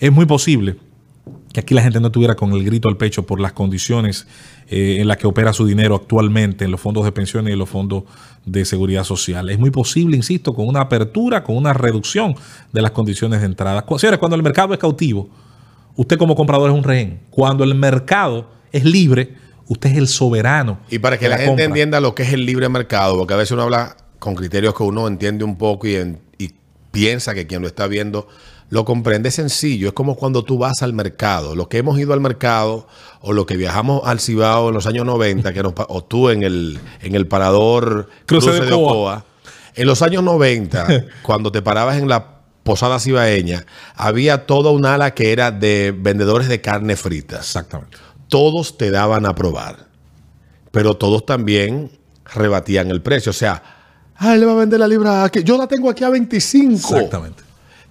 [0.00, 0.78] es muy posible
[1.60, 4.26] que aquí la gente no estuviera con el grito al pecho por las condiciones
[4.68, 7.58] eh, en las que opera su dinero actualmente en los fondos de pensiones y en
[7.58, 8.04] los fondos
[8.44, 9.50] de seguridad social.
[9.50, 12.34] Es muy posible, insisto, con una apertura, con una reducción
[12.72, 13.84] de las condiciones de entrada.
[13.98, 15.28] Señores, cuando el mercado es cautivo,
[15.96, 17.20] usted como comprador es un rehén.
[17.30, 19.34] Cuando el mercado es libre,
[19.66, 20.78] usted es el soberano.
[20.90, 21.64] Y para que la, gente compra.
[21.66, 24.82] entienda lo que es el libre mercado, porque a veces uno habla con criterios que
[24.82, 26.50] uno entiende un poco y, en- y
[26.90, 28.28] piensa que quien lo está viendo
[28.70, 29.88] lo comprende, sencillo.
[29.88, 31.56] Es como cuando tú vas al mercado.
[31.56, 32.86] Los que hemos ido al mercado
[33.20, 36.44] o los que viajamos al Cibao en los años 90, que nos, o tú en
[36.44, 39.24] el, en el parador Cruce de Ocoa.
[39.74, 40.86] En los años 90,
[41.22, 46.48] cuando te parabas en la posada cibaeña, había toda un ala que era de vendedores
[46.48, 47.96] de carne fritas Exactamente.
[48.28, 49.86] todos te daban a probar,
[50.70, 51.90] pero todos también
[52.32, 53.30] rebatían el precio.
[53.30, 53.62] O sea,
[54.16, 56.76] ah, él le va a vender la libra, que yo la tengo aquí a 25.
[56.76, 57.49] Exactamente.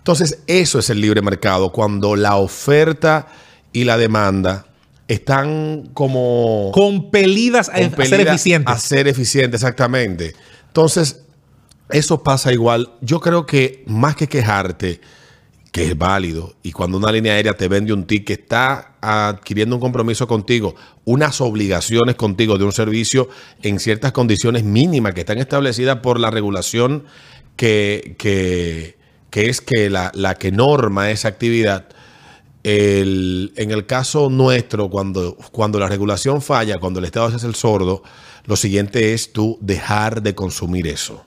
[0.09, 3.27] Entonces, eso es el libre mercado, cuando la oferta
[3.71, 4.65] y la demanda
[5.07, 8.75] están como Compelidas a, a ser eficientes.
[8.75, 10.33] A ser eficientes, exactamente.
[10.65, 11.21] Entonces,
[11.91, 12.89] eso pasa igual.
[13.01, 14.99] Yo creo que más que quejarte,
[15.71, 19.79] que es válido, y cuando una línea aérea te vende un ticket, está adquiriendo un
[19.79, 20.73] compromiso contigo,
[21.05, 23.29] unas obligaciones contigo de un servicio
[23.61, 27.03] en ciertas condiciones mínimas que están establecidas por la regulación
[27.55, 28.97] que, que,
[29.29, 31.85] que es que la, la que norma esa actividad.
[32.63, 37.55] El- en el caso nuestro, cuando, cuando la regulación falla, cuando el Estado hace el
[37.55, 38.03] sordo,
[38.45, 41.23] lo siguiente es tú dejar de consumir eso.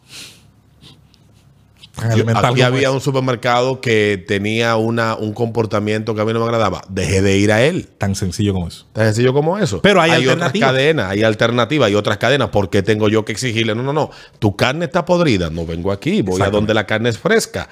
[2.35, 6.83] Aquí había un supermercado que tenía una, un comportamiento que a mí no me agradaba.
[6.89, 7.89] Dejé de ir a él.
[7.99, 8.87] Tan sencillo como eso.
[8.93, 9.81] Tan sencillo como eso.
[9.83, 10.71] Pero hay otras alternativas.
[10.71, 12.49] cadenas, hay alternativas, hay otras cadenas.
[12.51, 13.75] ¿Por qué tengo yo que exigirle?
[13.75, 14.11] No, no, no.
[14.39, 15.51] Tu carne está podrida.
[15.51, 16.23] No vengo aquí.
[16.23, 17.69] Voy a donde la carne es fresca.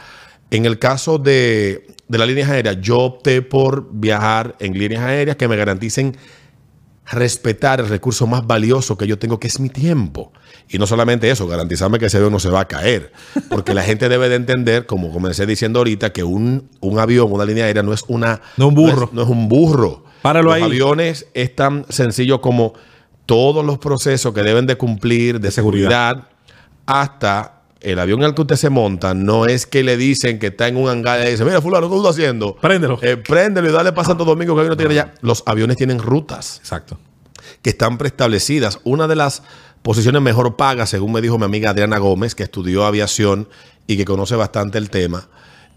[0.51, 5.37] En el caso de, de las líneas aéreas, yo opté por viajar en líneas aéreas
[5.37, 6.17] que me garanticen
[7.07, 10.33] respetar el recurso más valioso que yo tengo, que es mi tiempo.
[10.69, 13.13] Y no solamente eso, garantizarme que ese avión no se va a caer.
[13.49, 17.45] Porque la gente debe de entender, como comencé diciendo ahorita, que un, un avión, una
[17.45, 18.41] línea aérea, no es una...
[18.57, 18.97] No un burro.
[18.99, 20.05] No es, no es un burro.
[20.23, 20.63] Páralo Los ahí.
[20.63, 22.75] aviones es tan sencillo como
[23.27, 25.89] todos los procesos que deben de cumplir de seguridad.
[25.91, 26.29] seguridad,
[26.87, 30.69] hasta el avión al que usted se monta, no es que le dicen que está
[30.69, 32.57] en un hangar y le dicen, mira, fulano, ¿qué estás haciendo?
[32.57, 32.99] Préndelo.
[33.03, 35.15] Eh, préndelo y dale para Santo Domingo que hay no tiene ya.
[35.23, 36.99] Los aviones tienen rutas Exacto.
[37.63, 38.81] que están preestablecidas.
[38.85, 39.43] Una de las
[39.83, 43.49] posiciones mejor pagas, según me dijo mi amiga Adriana Gómez, que estudió aviación
[43.87, 45.29] y que conoce bastante el tema,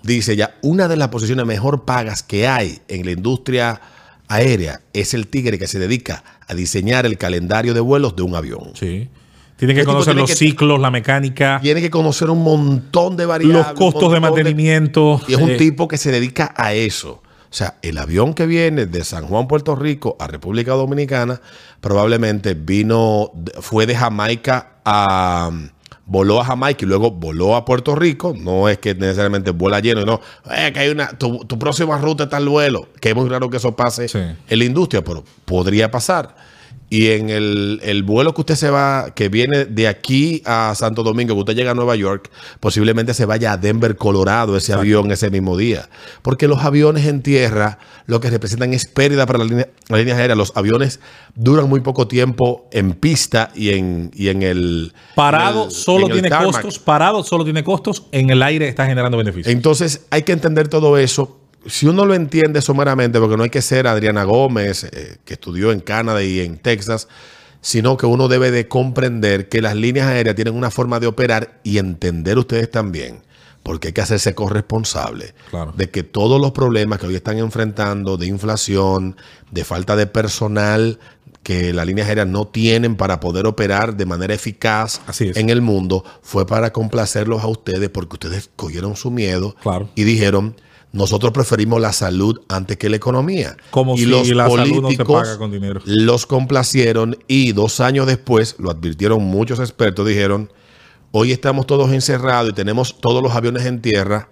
[0.04, 3.82] dice ya, una de las posiciones mejor pagas que hay en la industria
[4.28, 8.36] aérea es el tigre que se dedica a diseñar el calendario de vuelos de un
[8.36, 8.72] avión.
[8.74, 9.10] Sí.
[9.58, 13.16] Tienen que Este conocer tiene los que- ciclos, la mecánica, Tiene que conocer un montón
[13.16, 13.66] de variables.
[13.68, 15.22] los costos de mantenimiento.
[15.28, 17.22] Y es un eh, tipo que se dedica a eso.
[17.50, 21.40] O sea, el avión que viene de San Juan, Puerto Rico, a República Dominicana,
[21.82, 25.52] probablemente vino, fue de Jamaica a.
[26.06, 28.34] Voló a Jamaica y luego voló a Puerto Rico.
[28.38, 30.20] No es que necesariamente vuela lleno, y no.
[30.54, 31.08] Eh, que hay una.
[31.18, 32.90] Tu, tu próxima ruta está el vuelo.
[33.00, 34.18] Que es muy raro que eso pase Sí.
[34.20, 36.36] en la industria, pero podría pasar.
[36.94, 41.02] Y en el, el vuelo que usted se va, que viene de aquí a Santo
[41.02, 42.30] Domingo, que usted llega a Nueva York,
[42.60, 45.90] posiblemente se vaya a Denver, Colorado, ese avión ese mismo día.
[46.22, 50.20] Porque los aviones en tierra lo que representan es pérdida para la línea- las líneas
[50.20, 50.38] aéreas.
[50.38, 51.00] Los aviones
[51.34, 54.94] duran muy poco tiempo en pista y en, y en el.
[55.16, 56.52] Parado en el- solo en el tiene tarmac.
[56.54, 59.52] costos, parado solo tiene costos, en el aire está generando beneficios.
[59.52, 61.40] Entonces hay que entender todo eso.
[61.66, 65.72] Si uno lo entiende someramente, porque no hay que ser Adriana Gómez, eh, que estudió
[65.72, 67.08] en Canadá y en Texas,
[67.62, 71.60] sino que uno debe de comprender que las líneas aéreas tienen una forma de operar
[71.64, 73.22] y entender ustedes también,
[73.64, 75.74] porque hay que hacerse corresponsable Claro.
[75.78, 79.16] de que todos los problemas que hoy están enfrentando, de inflación,
[79.52, 81.00] de falta de personal,
[81.44, 85.62] que las líneas aéreas no tienen para poder operar de manera eficaz Así en el
[85.62, 89.90] mundo, fue para complacerlos a ustedes porque ustedes cogieron su miedo Claro.
[89.96, 90.56] y dijeron,
[90.94, 93.58] nosotros preferimos la salud antes que la economía.
[93.72, 95.82] Como y si los la salud no se políticos paga con dinero.
[95.86, 100.54] los complacieron y dos años después, lo advirtieron muchos expertos, dijeron,
[101.12, 104.30] hoy estamos todos encerrados y tenemos todos los aviones en tierra.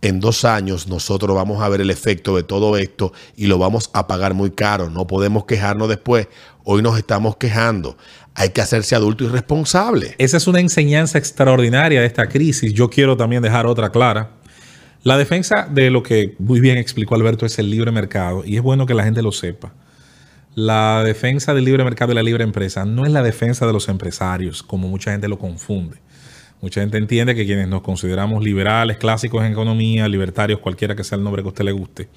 [0.00, 3.90] En dos años nosotros vamos a ver el efecto de todo esto y lo vamos
[3.92, 4.88] a pagar muy caro.
[4.90, 6.28] No podemos quejarnos después.
[6.62, 7.96] Hoy nos estamos quejando.
[8.34, 10.14] Hay que hacerse adulto y responsable.
[10.18, 12.72] Esa es una enseñanza extraordinaria de esta crisis.
[12.74, 14.35] Yo quiero también dejar otra clara.
[15.06, 18.62] La defensa de lo que muy bien explicó Alberto es el libre mercado y es
[18.62, 19.72] bueno que la gente lo sepa.
[20.56, 23.88] La defensa del libre mercado y la libre empresa no es la defensa de los
[23.88, 25.98] empresarios, como mucha gente lo confunde.
[26.60, 31.18] Mucha gente entiende que quienes nos consideramos liberales, clásicos en economía, libertarios, cualquiera que sea
[31.18, 32.08] el nombre que a usted le guste,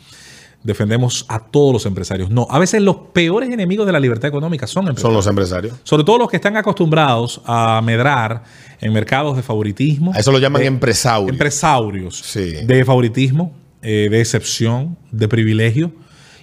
[0.64, 2.30] defendemos a todos los empresarios.
[2.30, 5.02] No, a veces los peores enemigos de la libertad económica son empresarios.
[5.04, 5.74] Son los empresarios.
[5.84, 8.44] Sobre todo los que están acostumbrados a medrar
[8.82, 10.12] en mercados de favoritismo.
[10.14, 11.30] A eso lo llaman de- empresarios.
[11.30, 12.18] Empresarios.
[12.20, 12.56] Sí.
[12.66, 15.92] De favoritismo, eh, de excepción, de privilegio.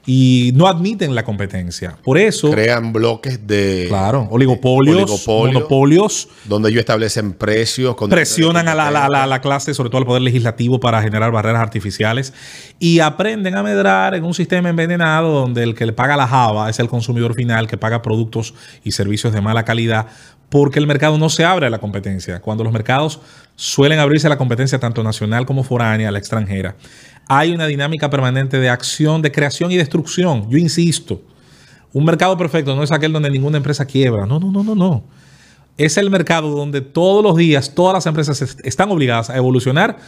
[0.08, 1.96] Y no admiten la competencia.
[2.04, 7.96] Por eso, Crean bloques de claro, oligopolios, oligopolio, monopolios, donde ellos establecen precios.
[7.96, 11.32] con- presionan a la, la- la- la clase, sobre todo al poder legislativo, para generar
[11.32, 12.32] barreras artificiales
[12.78, 16.70] y aprenden a medrar en un sistema envenenado donde el que le paga la java
[16.70, 20.06] es el consumidor final que paga productos y servicios de mala calidad
[20.48, 22.40] porque el mercado no se abre a la competencia.
[22.40, 23.20] Cuando los mercados
[23.56, 26.76] suelen abrirse a la competencia tanto nacional como foránea, a la extranjera,
[27.28, 30.48] hay una dinámica permanente de acción, de creación y destrucción.
[30.50, 31.22] Yo insisto,
[31.92, 34.26] un mercado perfecto no es aquel donde ninguna empresa quiebra.
[34.26, 35.04] No, no, no, no, no
[35.78, 39.98] es el mercado donde todos los días todas las empresas est- están obligadas a evolucionar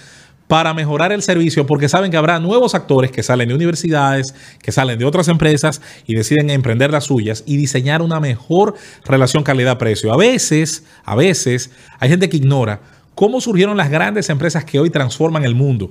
[0.46, 4.72] para mejorar el servicio porque saben que habrá nuevos actores que salen de universidades, que
[4.72, 10.10] salen de otras empresas y deciden emprender las suyas y diseñar una mejor relación calidad-precio.
[10.10, 12.80] A veces, a veces hay gente que ignora
[13.14, 15.90] cómo surgieron las grandes empresas que hoy transforman el mundo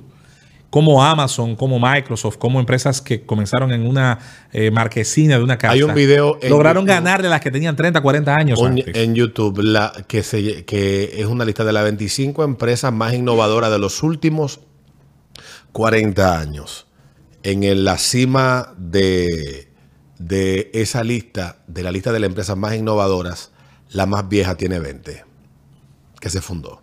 [0.70, 4.18] como Amazon, como Microsoft, como empresas que comenzaron en una
[4.52, 5.72] eh, marquesina de una casa.
[5.72, 6.94] Hay un video Lograron YouTube.
[6.94, 8.58] ganarle a las que tenían 30, 40 años.
[8.58, 8.94] Un- antes.
[8.94, 13.70] en YouTube, la, que, se, que es una lista de las 25 empresas más innovadoras
[13.70, 14.60] de los últimos
[15.72, 16.86] 40 años.
[17.42, 19.70] En el- la cima de,
[20.18, 23.52] de esa lista, de la lista de las empresas más innovadoras,
[23.90, 25.24] la más vieja tiene 20,
[26.20, 26.82] que se fundó.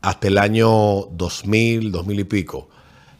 [0.00, 2.68] Hasta el año 2000, 2000 y pico,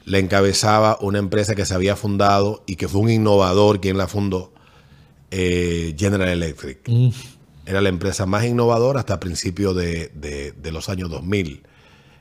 [0.04, 4.08] le encabezaba una empresa que se había fundado y que fue un innovador quien la
[4.08, 4.52] fundó,
[5.30, 6.80] eh, General Electric.
[7.64, 11.62] Era la empresa más innovadora hasta principios de, de- de los años 2000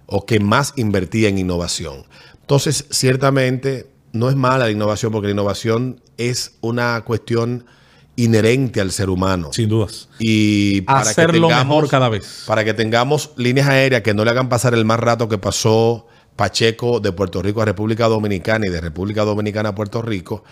[0.05, 2.03] o que más invertía en innovación.
[2.41, 7.65] Entonces, ciertamente, no es mala la innovación porque la innovación es una cuestión
[8.17, 9.49] inherente al ser humano.
[9.53, 10.09] Sin dudas.
[10.19, 12.43] Y para Hacerlo mejor cada vez.
[12.45, 16.07] Para que tengamos líneas aéreas que no le hagan pasar el más rato que pasó
[16.41, 20.43] Pacheco de Puerto Rico a República Dominicana y de República Dominicana a Puerto Rico,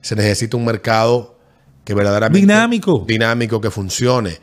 [0.00, 1.38] se necesita un mercado
[1.84, 3.04] que verdaderamente Dinámico.
[3.06, 4.40] dinámico que funcione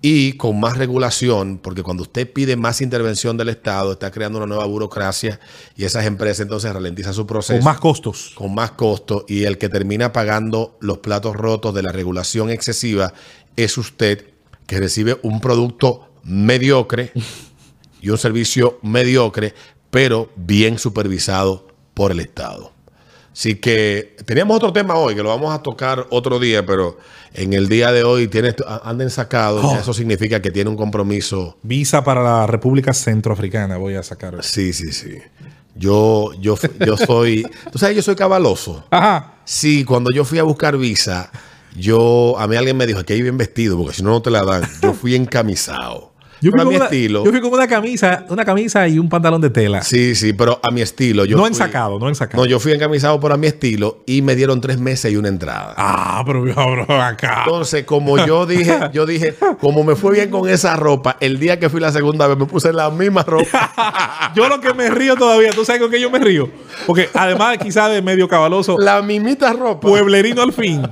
[0.00, 4.46] y con más regulación, porque cuando usted pide más intervención del Estado, está creando una
[4.46, 5.40] nueva burocracia
[5.76, 8.32] y esas empresas entonces ralentizan su proceso Con más costos.
[8.34, 13.12] con más costo y el que termina pagando los platos rotos de la regulación excesiva
[13.56, 14.24] es usted
[14.66, 17.12] que recibe un producto mediocre
[18.00, 19.52] y un servicio mediocre,
[19.96, 22.70] pero bien supervisado por el Estado.
[23.32, 26.98] Así que teníamos otro tema hoy que lo vamos a tocar otro día, pero
[27.32, 29.74] en el día de hoy tiene, anden sacados, Oh.
[29.74, 31.56] eso significa que tiene un compromiso.
[31.62, 34.44] Visa para la República Centroafricana voy a sacar.
[34.44, 35.16] Sí, sí, sí.
[35.74, 38.84] Yo, yo, yo soy, tú sabes, yo soy cabaloso.
[38.90, 39.36] Ajá.
[39.46, 41.30] Sí, cuando yo fui a buscar visa,
[41.74, 44.30] yo, a mí alguien me dijo que hay bien vestido, porque si no, no te
[44.30, 44.62] la dan.
[44.82, 46.12] Yo fui encamisado.
[46.40, 47.24] Yo fui, a mi una, estilo.
[47.24, 49.82] yo fui con una camisa, una camisa y un pantalón de tela.
[49.82, 51.24] Sí, sí, pero a mi estilo.
[51.24, 52.42] Yo no fui- ensacado, no ensacado.
[52.42, 55.28] No, yo fui encamisado por a mi estilo y me dieron tres meses y una
[55.28, 55.74] entrada.
[55.78, 57.44] Ah, pero bro, acá.
[57.46, 61.58] Entonces, como yo dije, yo dije, como me fue bien con esa ropa, el día
[61.58, 64.32] que fui la segunda vez me puse la misma ropa.
[64.36, 66.50] Yo lo que me río todavía, ¿tú sabes con qué yo me río?
[66.86, 69.88] Porque además quizás de medio cabaloso, la mismita ropa.
[69.88, 70.82] pueblerino al fin,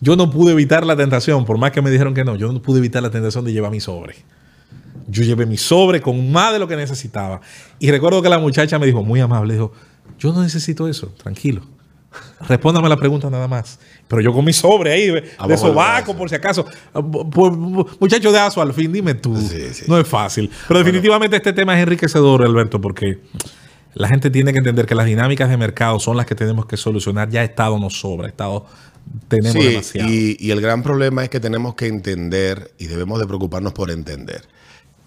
[0.00, 2.60] yo no pude evitar la tentación, por más que me dijeron que no, yo no
[2.60, 4.16] pude evitar la tentación de llevar mi sobre.
[5.10, 7.40] Yo llevé mi sobre con más de lo que necesitaba.
[7.78, 9.72] Y recuerdo que la muchacha me dijo, muy amable, dijo,
[10.18, 11.62] yo no necesito eso, tranquilo.
[12.48, 13.78] Respóndame la pregunta nada más.
[14.08, 16.66] Pero yo con mi sobre ahí, de sobaco, por si acaso.
[16.92, 17.52] Ah, Pues,
[18.00, 19.36] muchacho de aso, al fin, dime tú.
[19.40, 19.84] Sí, sí.
[19.86, 20.50] No es fácil.
[20.66, 23.20] Pero definitivamente este tema es enriquecedor, Alberto, porque
[23.94, 26.76] la gente tiene que entender que las dinámicas de mercado son las que tenemos que
[26.76, 27.28] solucionar.
[27.30, 28.66] Ya Estado nos sobra, Estado
[29.28, 30.08] tenemos Sí, demasiado.
[30.10, 33.90] y, y el gran problema es que tenemos que entender y debemos de preocuparnos por
[33.90, 34.42] entender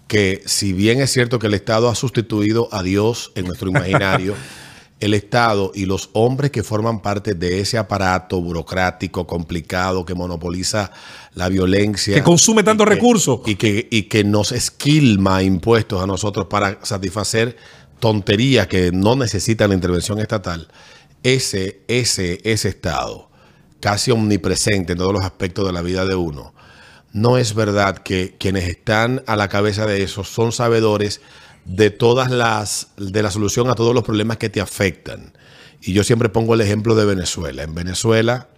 [0.06, 4.34] que si bien es cierto que el Estado ha sustituido a Dios en nuestro imaginario,
[5.00, 10.92] el Estado y los hombres que forman parte de ese aparato burocrático, complicado, que monopoliza
[11.34, 12.14] la violencia.
[12.14, 13.40] Que consume tantos recursos.
[13.46, 17.56] Y que, y que nos esquilma impuestos a nosotros para satisfacer
[17.98, 20.68] tonterías que no necesitan la intervención estatal.
[21.22, 23.30] Ese, ese, ese Estado,
[23.80, 26.54] casi omnipresente en todos los aspectos de la vida de uno,
[27.14, 31.22] no es verdad que quienes están a la cabeza de eso son sabedores
[31.64, 35.32] de todas las de la solución a todos los problemas que te afectan.
[35.80, 37.62] Y yo siempre pongo el ejemplo de Venezuela.
[37.62, 38.48] En Venezuela,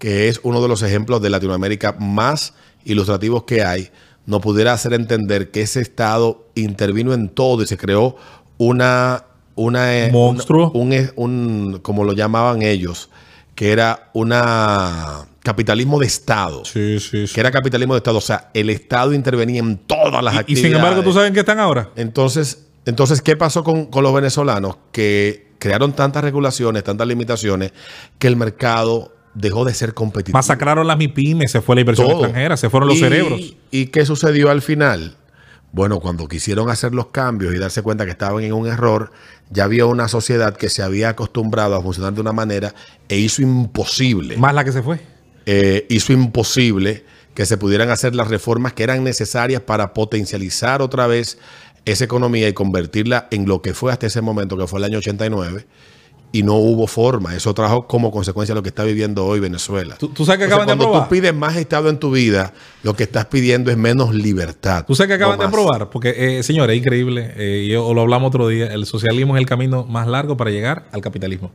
[0.00, 2.54] que es uno de los ejemplos de Latinoamérica más
[2.84, 3.90] ilustrativos que hay,
[4.26, 8.16] no pudiera hacer entender que ese Estado intervino en todo y se creó
[8.56, 10.70] una una eh, Monstruo.
[10.72, 13.10] un, un- un- como lo llamaban ellos,
[13.54, 17.32] que era una capitalismo de Estado Sí, sí, sí.
[17.34, 18.18] que era capitalismo de Estado.
[18.18, 20.68] O sea, el Estado intervenía en todas las Y, y actividades.
[20.70, 21.90] sin embargo, ¿tú sabes en qué están ahora?
[21.96, 24.76] Entonces, entonces ¿qué pasó con, con los venezolanos?
[24.92, 27.72] Que crearon tantas regulaciones, tantas limitaciones,
[28.18, 30.36] que el mercado dejó de ser competitivo.
[30.36, 32.24] Masacraron las MIPIMES, se fue la inversión Todo.
[32.24, 33.54] extranjera, se fueron los Y- cerebros.
[33.70, 35.16] ¿Y qué sucedió al final?
[35.70, 39.12] Bueno, cuando quisieron hacer los cambios y darse cuenta que estaban en un error,
[39.50, 42.74] ya había una sociedad que se había acostumbrado a funcionar de una manera
[43.08, 44.98] e hizo imposible Más la que se fue.
[45.50, 51.06] Eh, hizo imposible que se pudieran hacer las reformas que eran necesarias para potencializar otra
[51.06, 51.38] vez
[51.86, 54.98] esa economía y convertirla en lo que fue hasta ese momento, que fue el año
[54.98, 55.64] 89,
[56.32, 57.34] y no hubo forma.
[57.34, 59.96] Eso trajo como consecuencia lo que está viviendo hoy Venezuela.
[59.96, 62.52] ¿Tú, tú sabes que Entonces, acaban de cuando tú pides más Estado en tu vida,
[62.82, 64.84] lo que estás pidiendo es menos libertad.
[64.86, 67.94] Tú sabes que acaban no de aprobar, porque, eh, señores, es increíble, eh, y yo-
[67.94, 71.52] lo hablamos otro día, el socialismo es el camino más largo para llegar al capitalismo.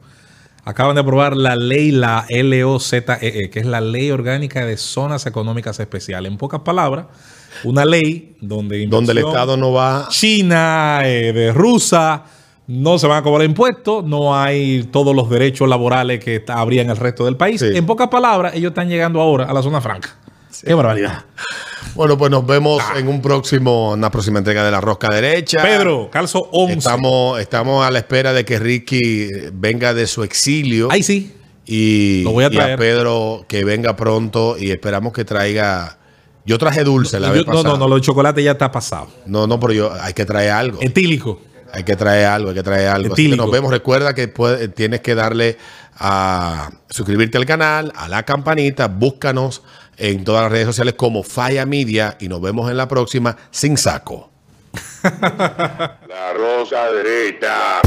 [0.65, 5.25] Acaban de aprobar la ley, la LOZEE, E, que es la Ley Orgánica de Zonas
[5.25, 6.31] Económicas Especiales.
[6.31, 7.07] En pocas palabras,
[7.65, 10.07] una ley donde, Donde el Estado no va...
[10.09, 12.23] China, eh, de Rusia,
[12.67, 16.89] no se van a cobrar impuestos, no hay todos los derechos laborales que habría en
[16.89, 17.59] el resto del país.
[17.59, 17.75] Sí.
[17.75, 20.15] En pocas palabras, ellos están llegando ahora a la zona franca.
[20.63, 21.25] Qué barbaridad.
[21.95, 25.61] Bueno, pues nos vemos en un próximo, una próxima entrega de La Rosca Derecha.
[25.61, 26.77] Pedro, calzo 11.
[26.79, 30.87] Estamos, estamos a la espera de que Ricky venga de su exilio.
[30.91, 31.33] Ahí sí.
[31.65, 32.79] Y, Lo voy a y traer.
[32.79, 35.97] Pedro que venga pronto y esperamos que traiga.
[36.45, 37.69] Yo traje dulce la Yo- vez no, pasada.
[37.69, 39.07] no, no, lo de chocolate ya está pasado.
[39.27, 40.79] No, no, pero yo, hay que traer algo.
[40.81, 41.39] Etílico.
[41.71, 43.13] Hay que traer algo, hay que traer algo.
[43.13, 43.71] Así que nos vemos.
[43.71, 45.57] Recuerda que puede- tienes que darle
[45.97, 49.61] a suscribirte al canal, a la campanita, búscanos
[49.97, 53.77] en todas las redes sociales como Falla Media y nos vemos en la próxima sin
[53.77, 54.29] saco.
[55.03, 57.81] La rosa derecha.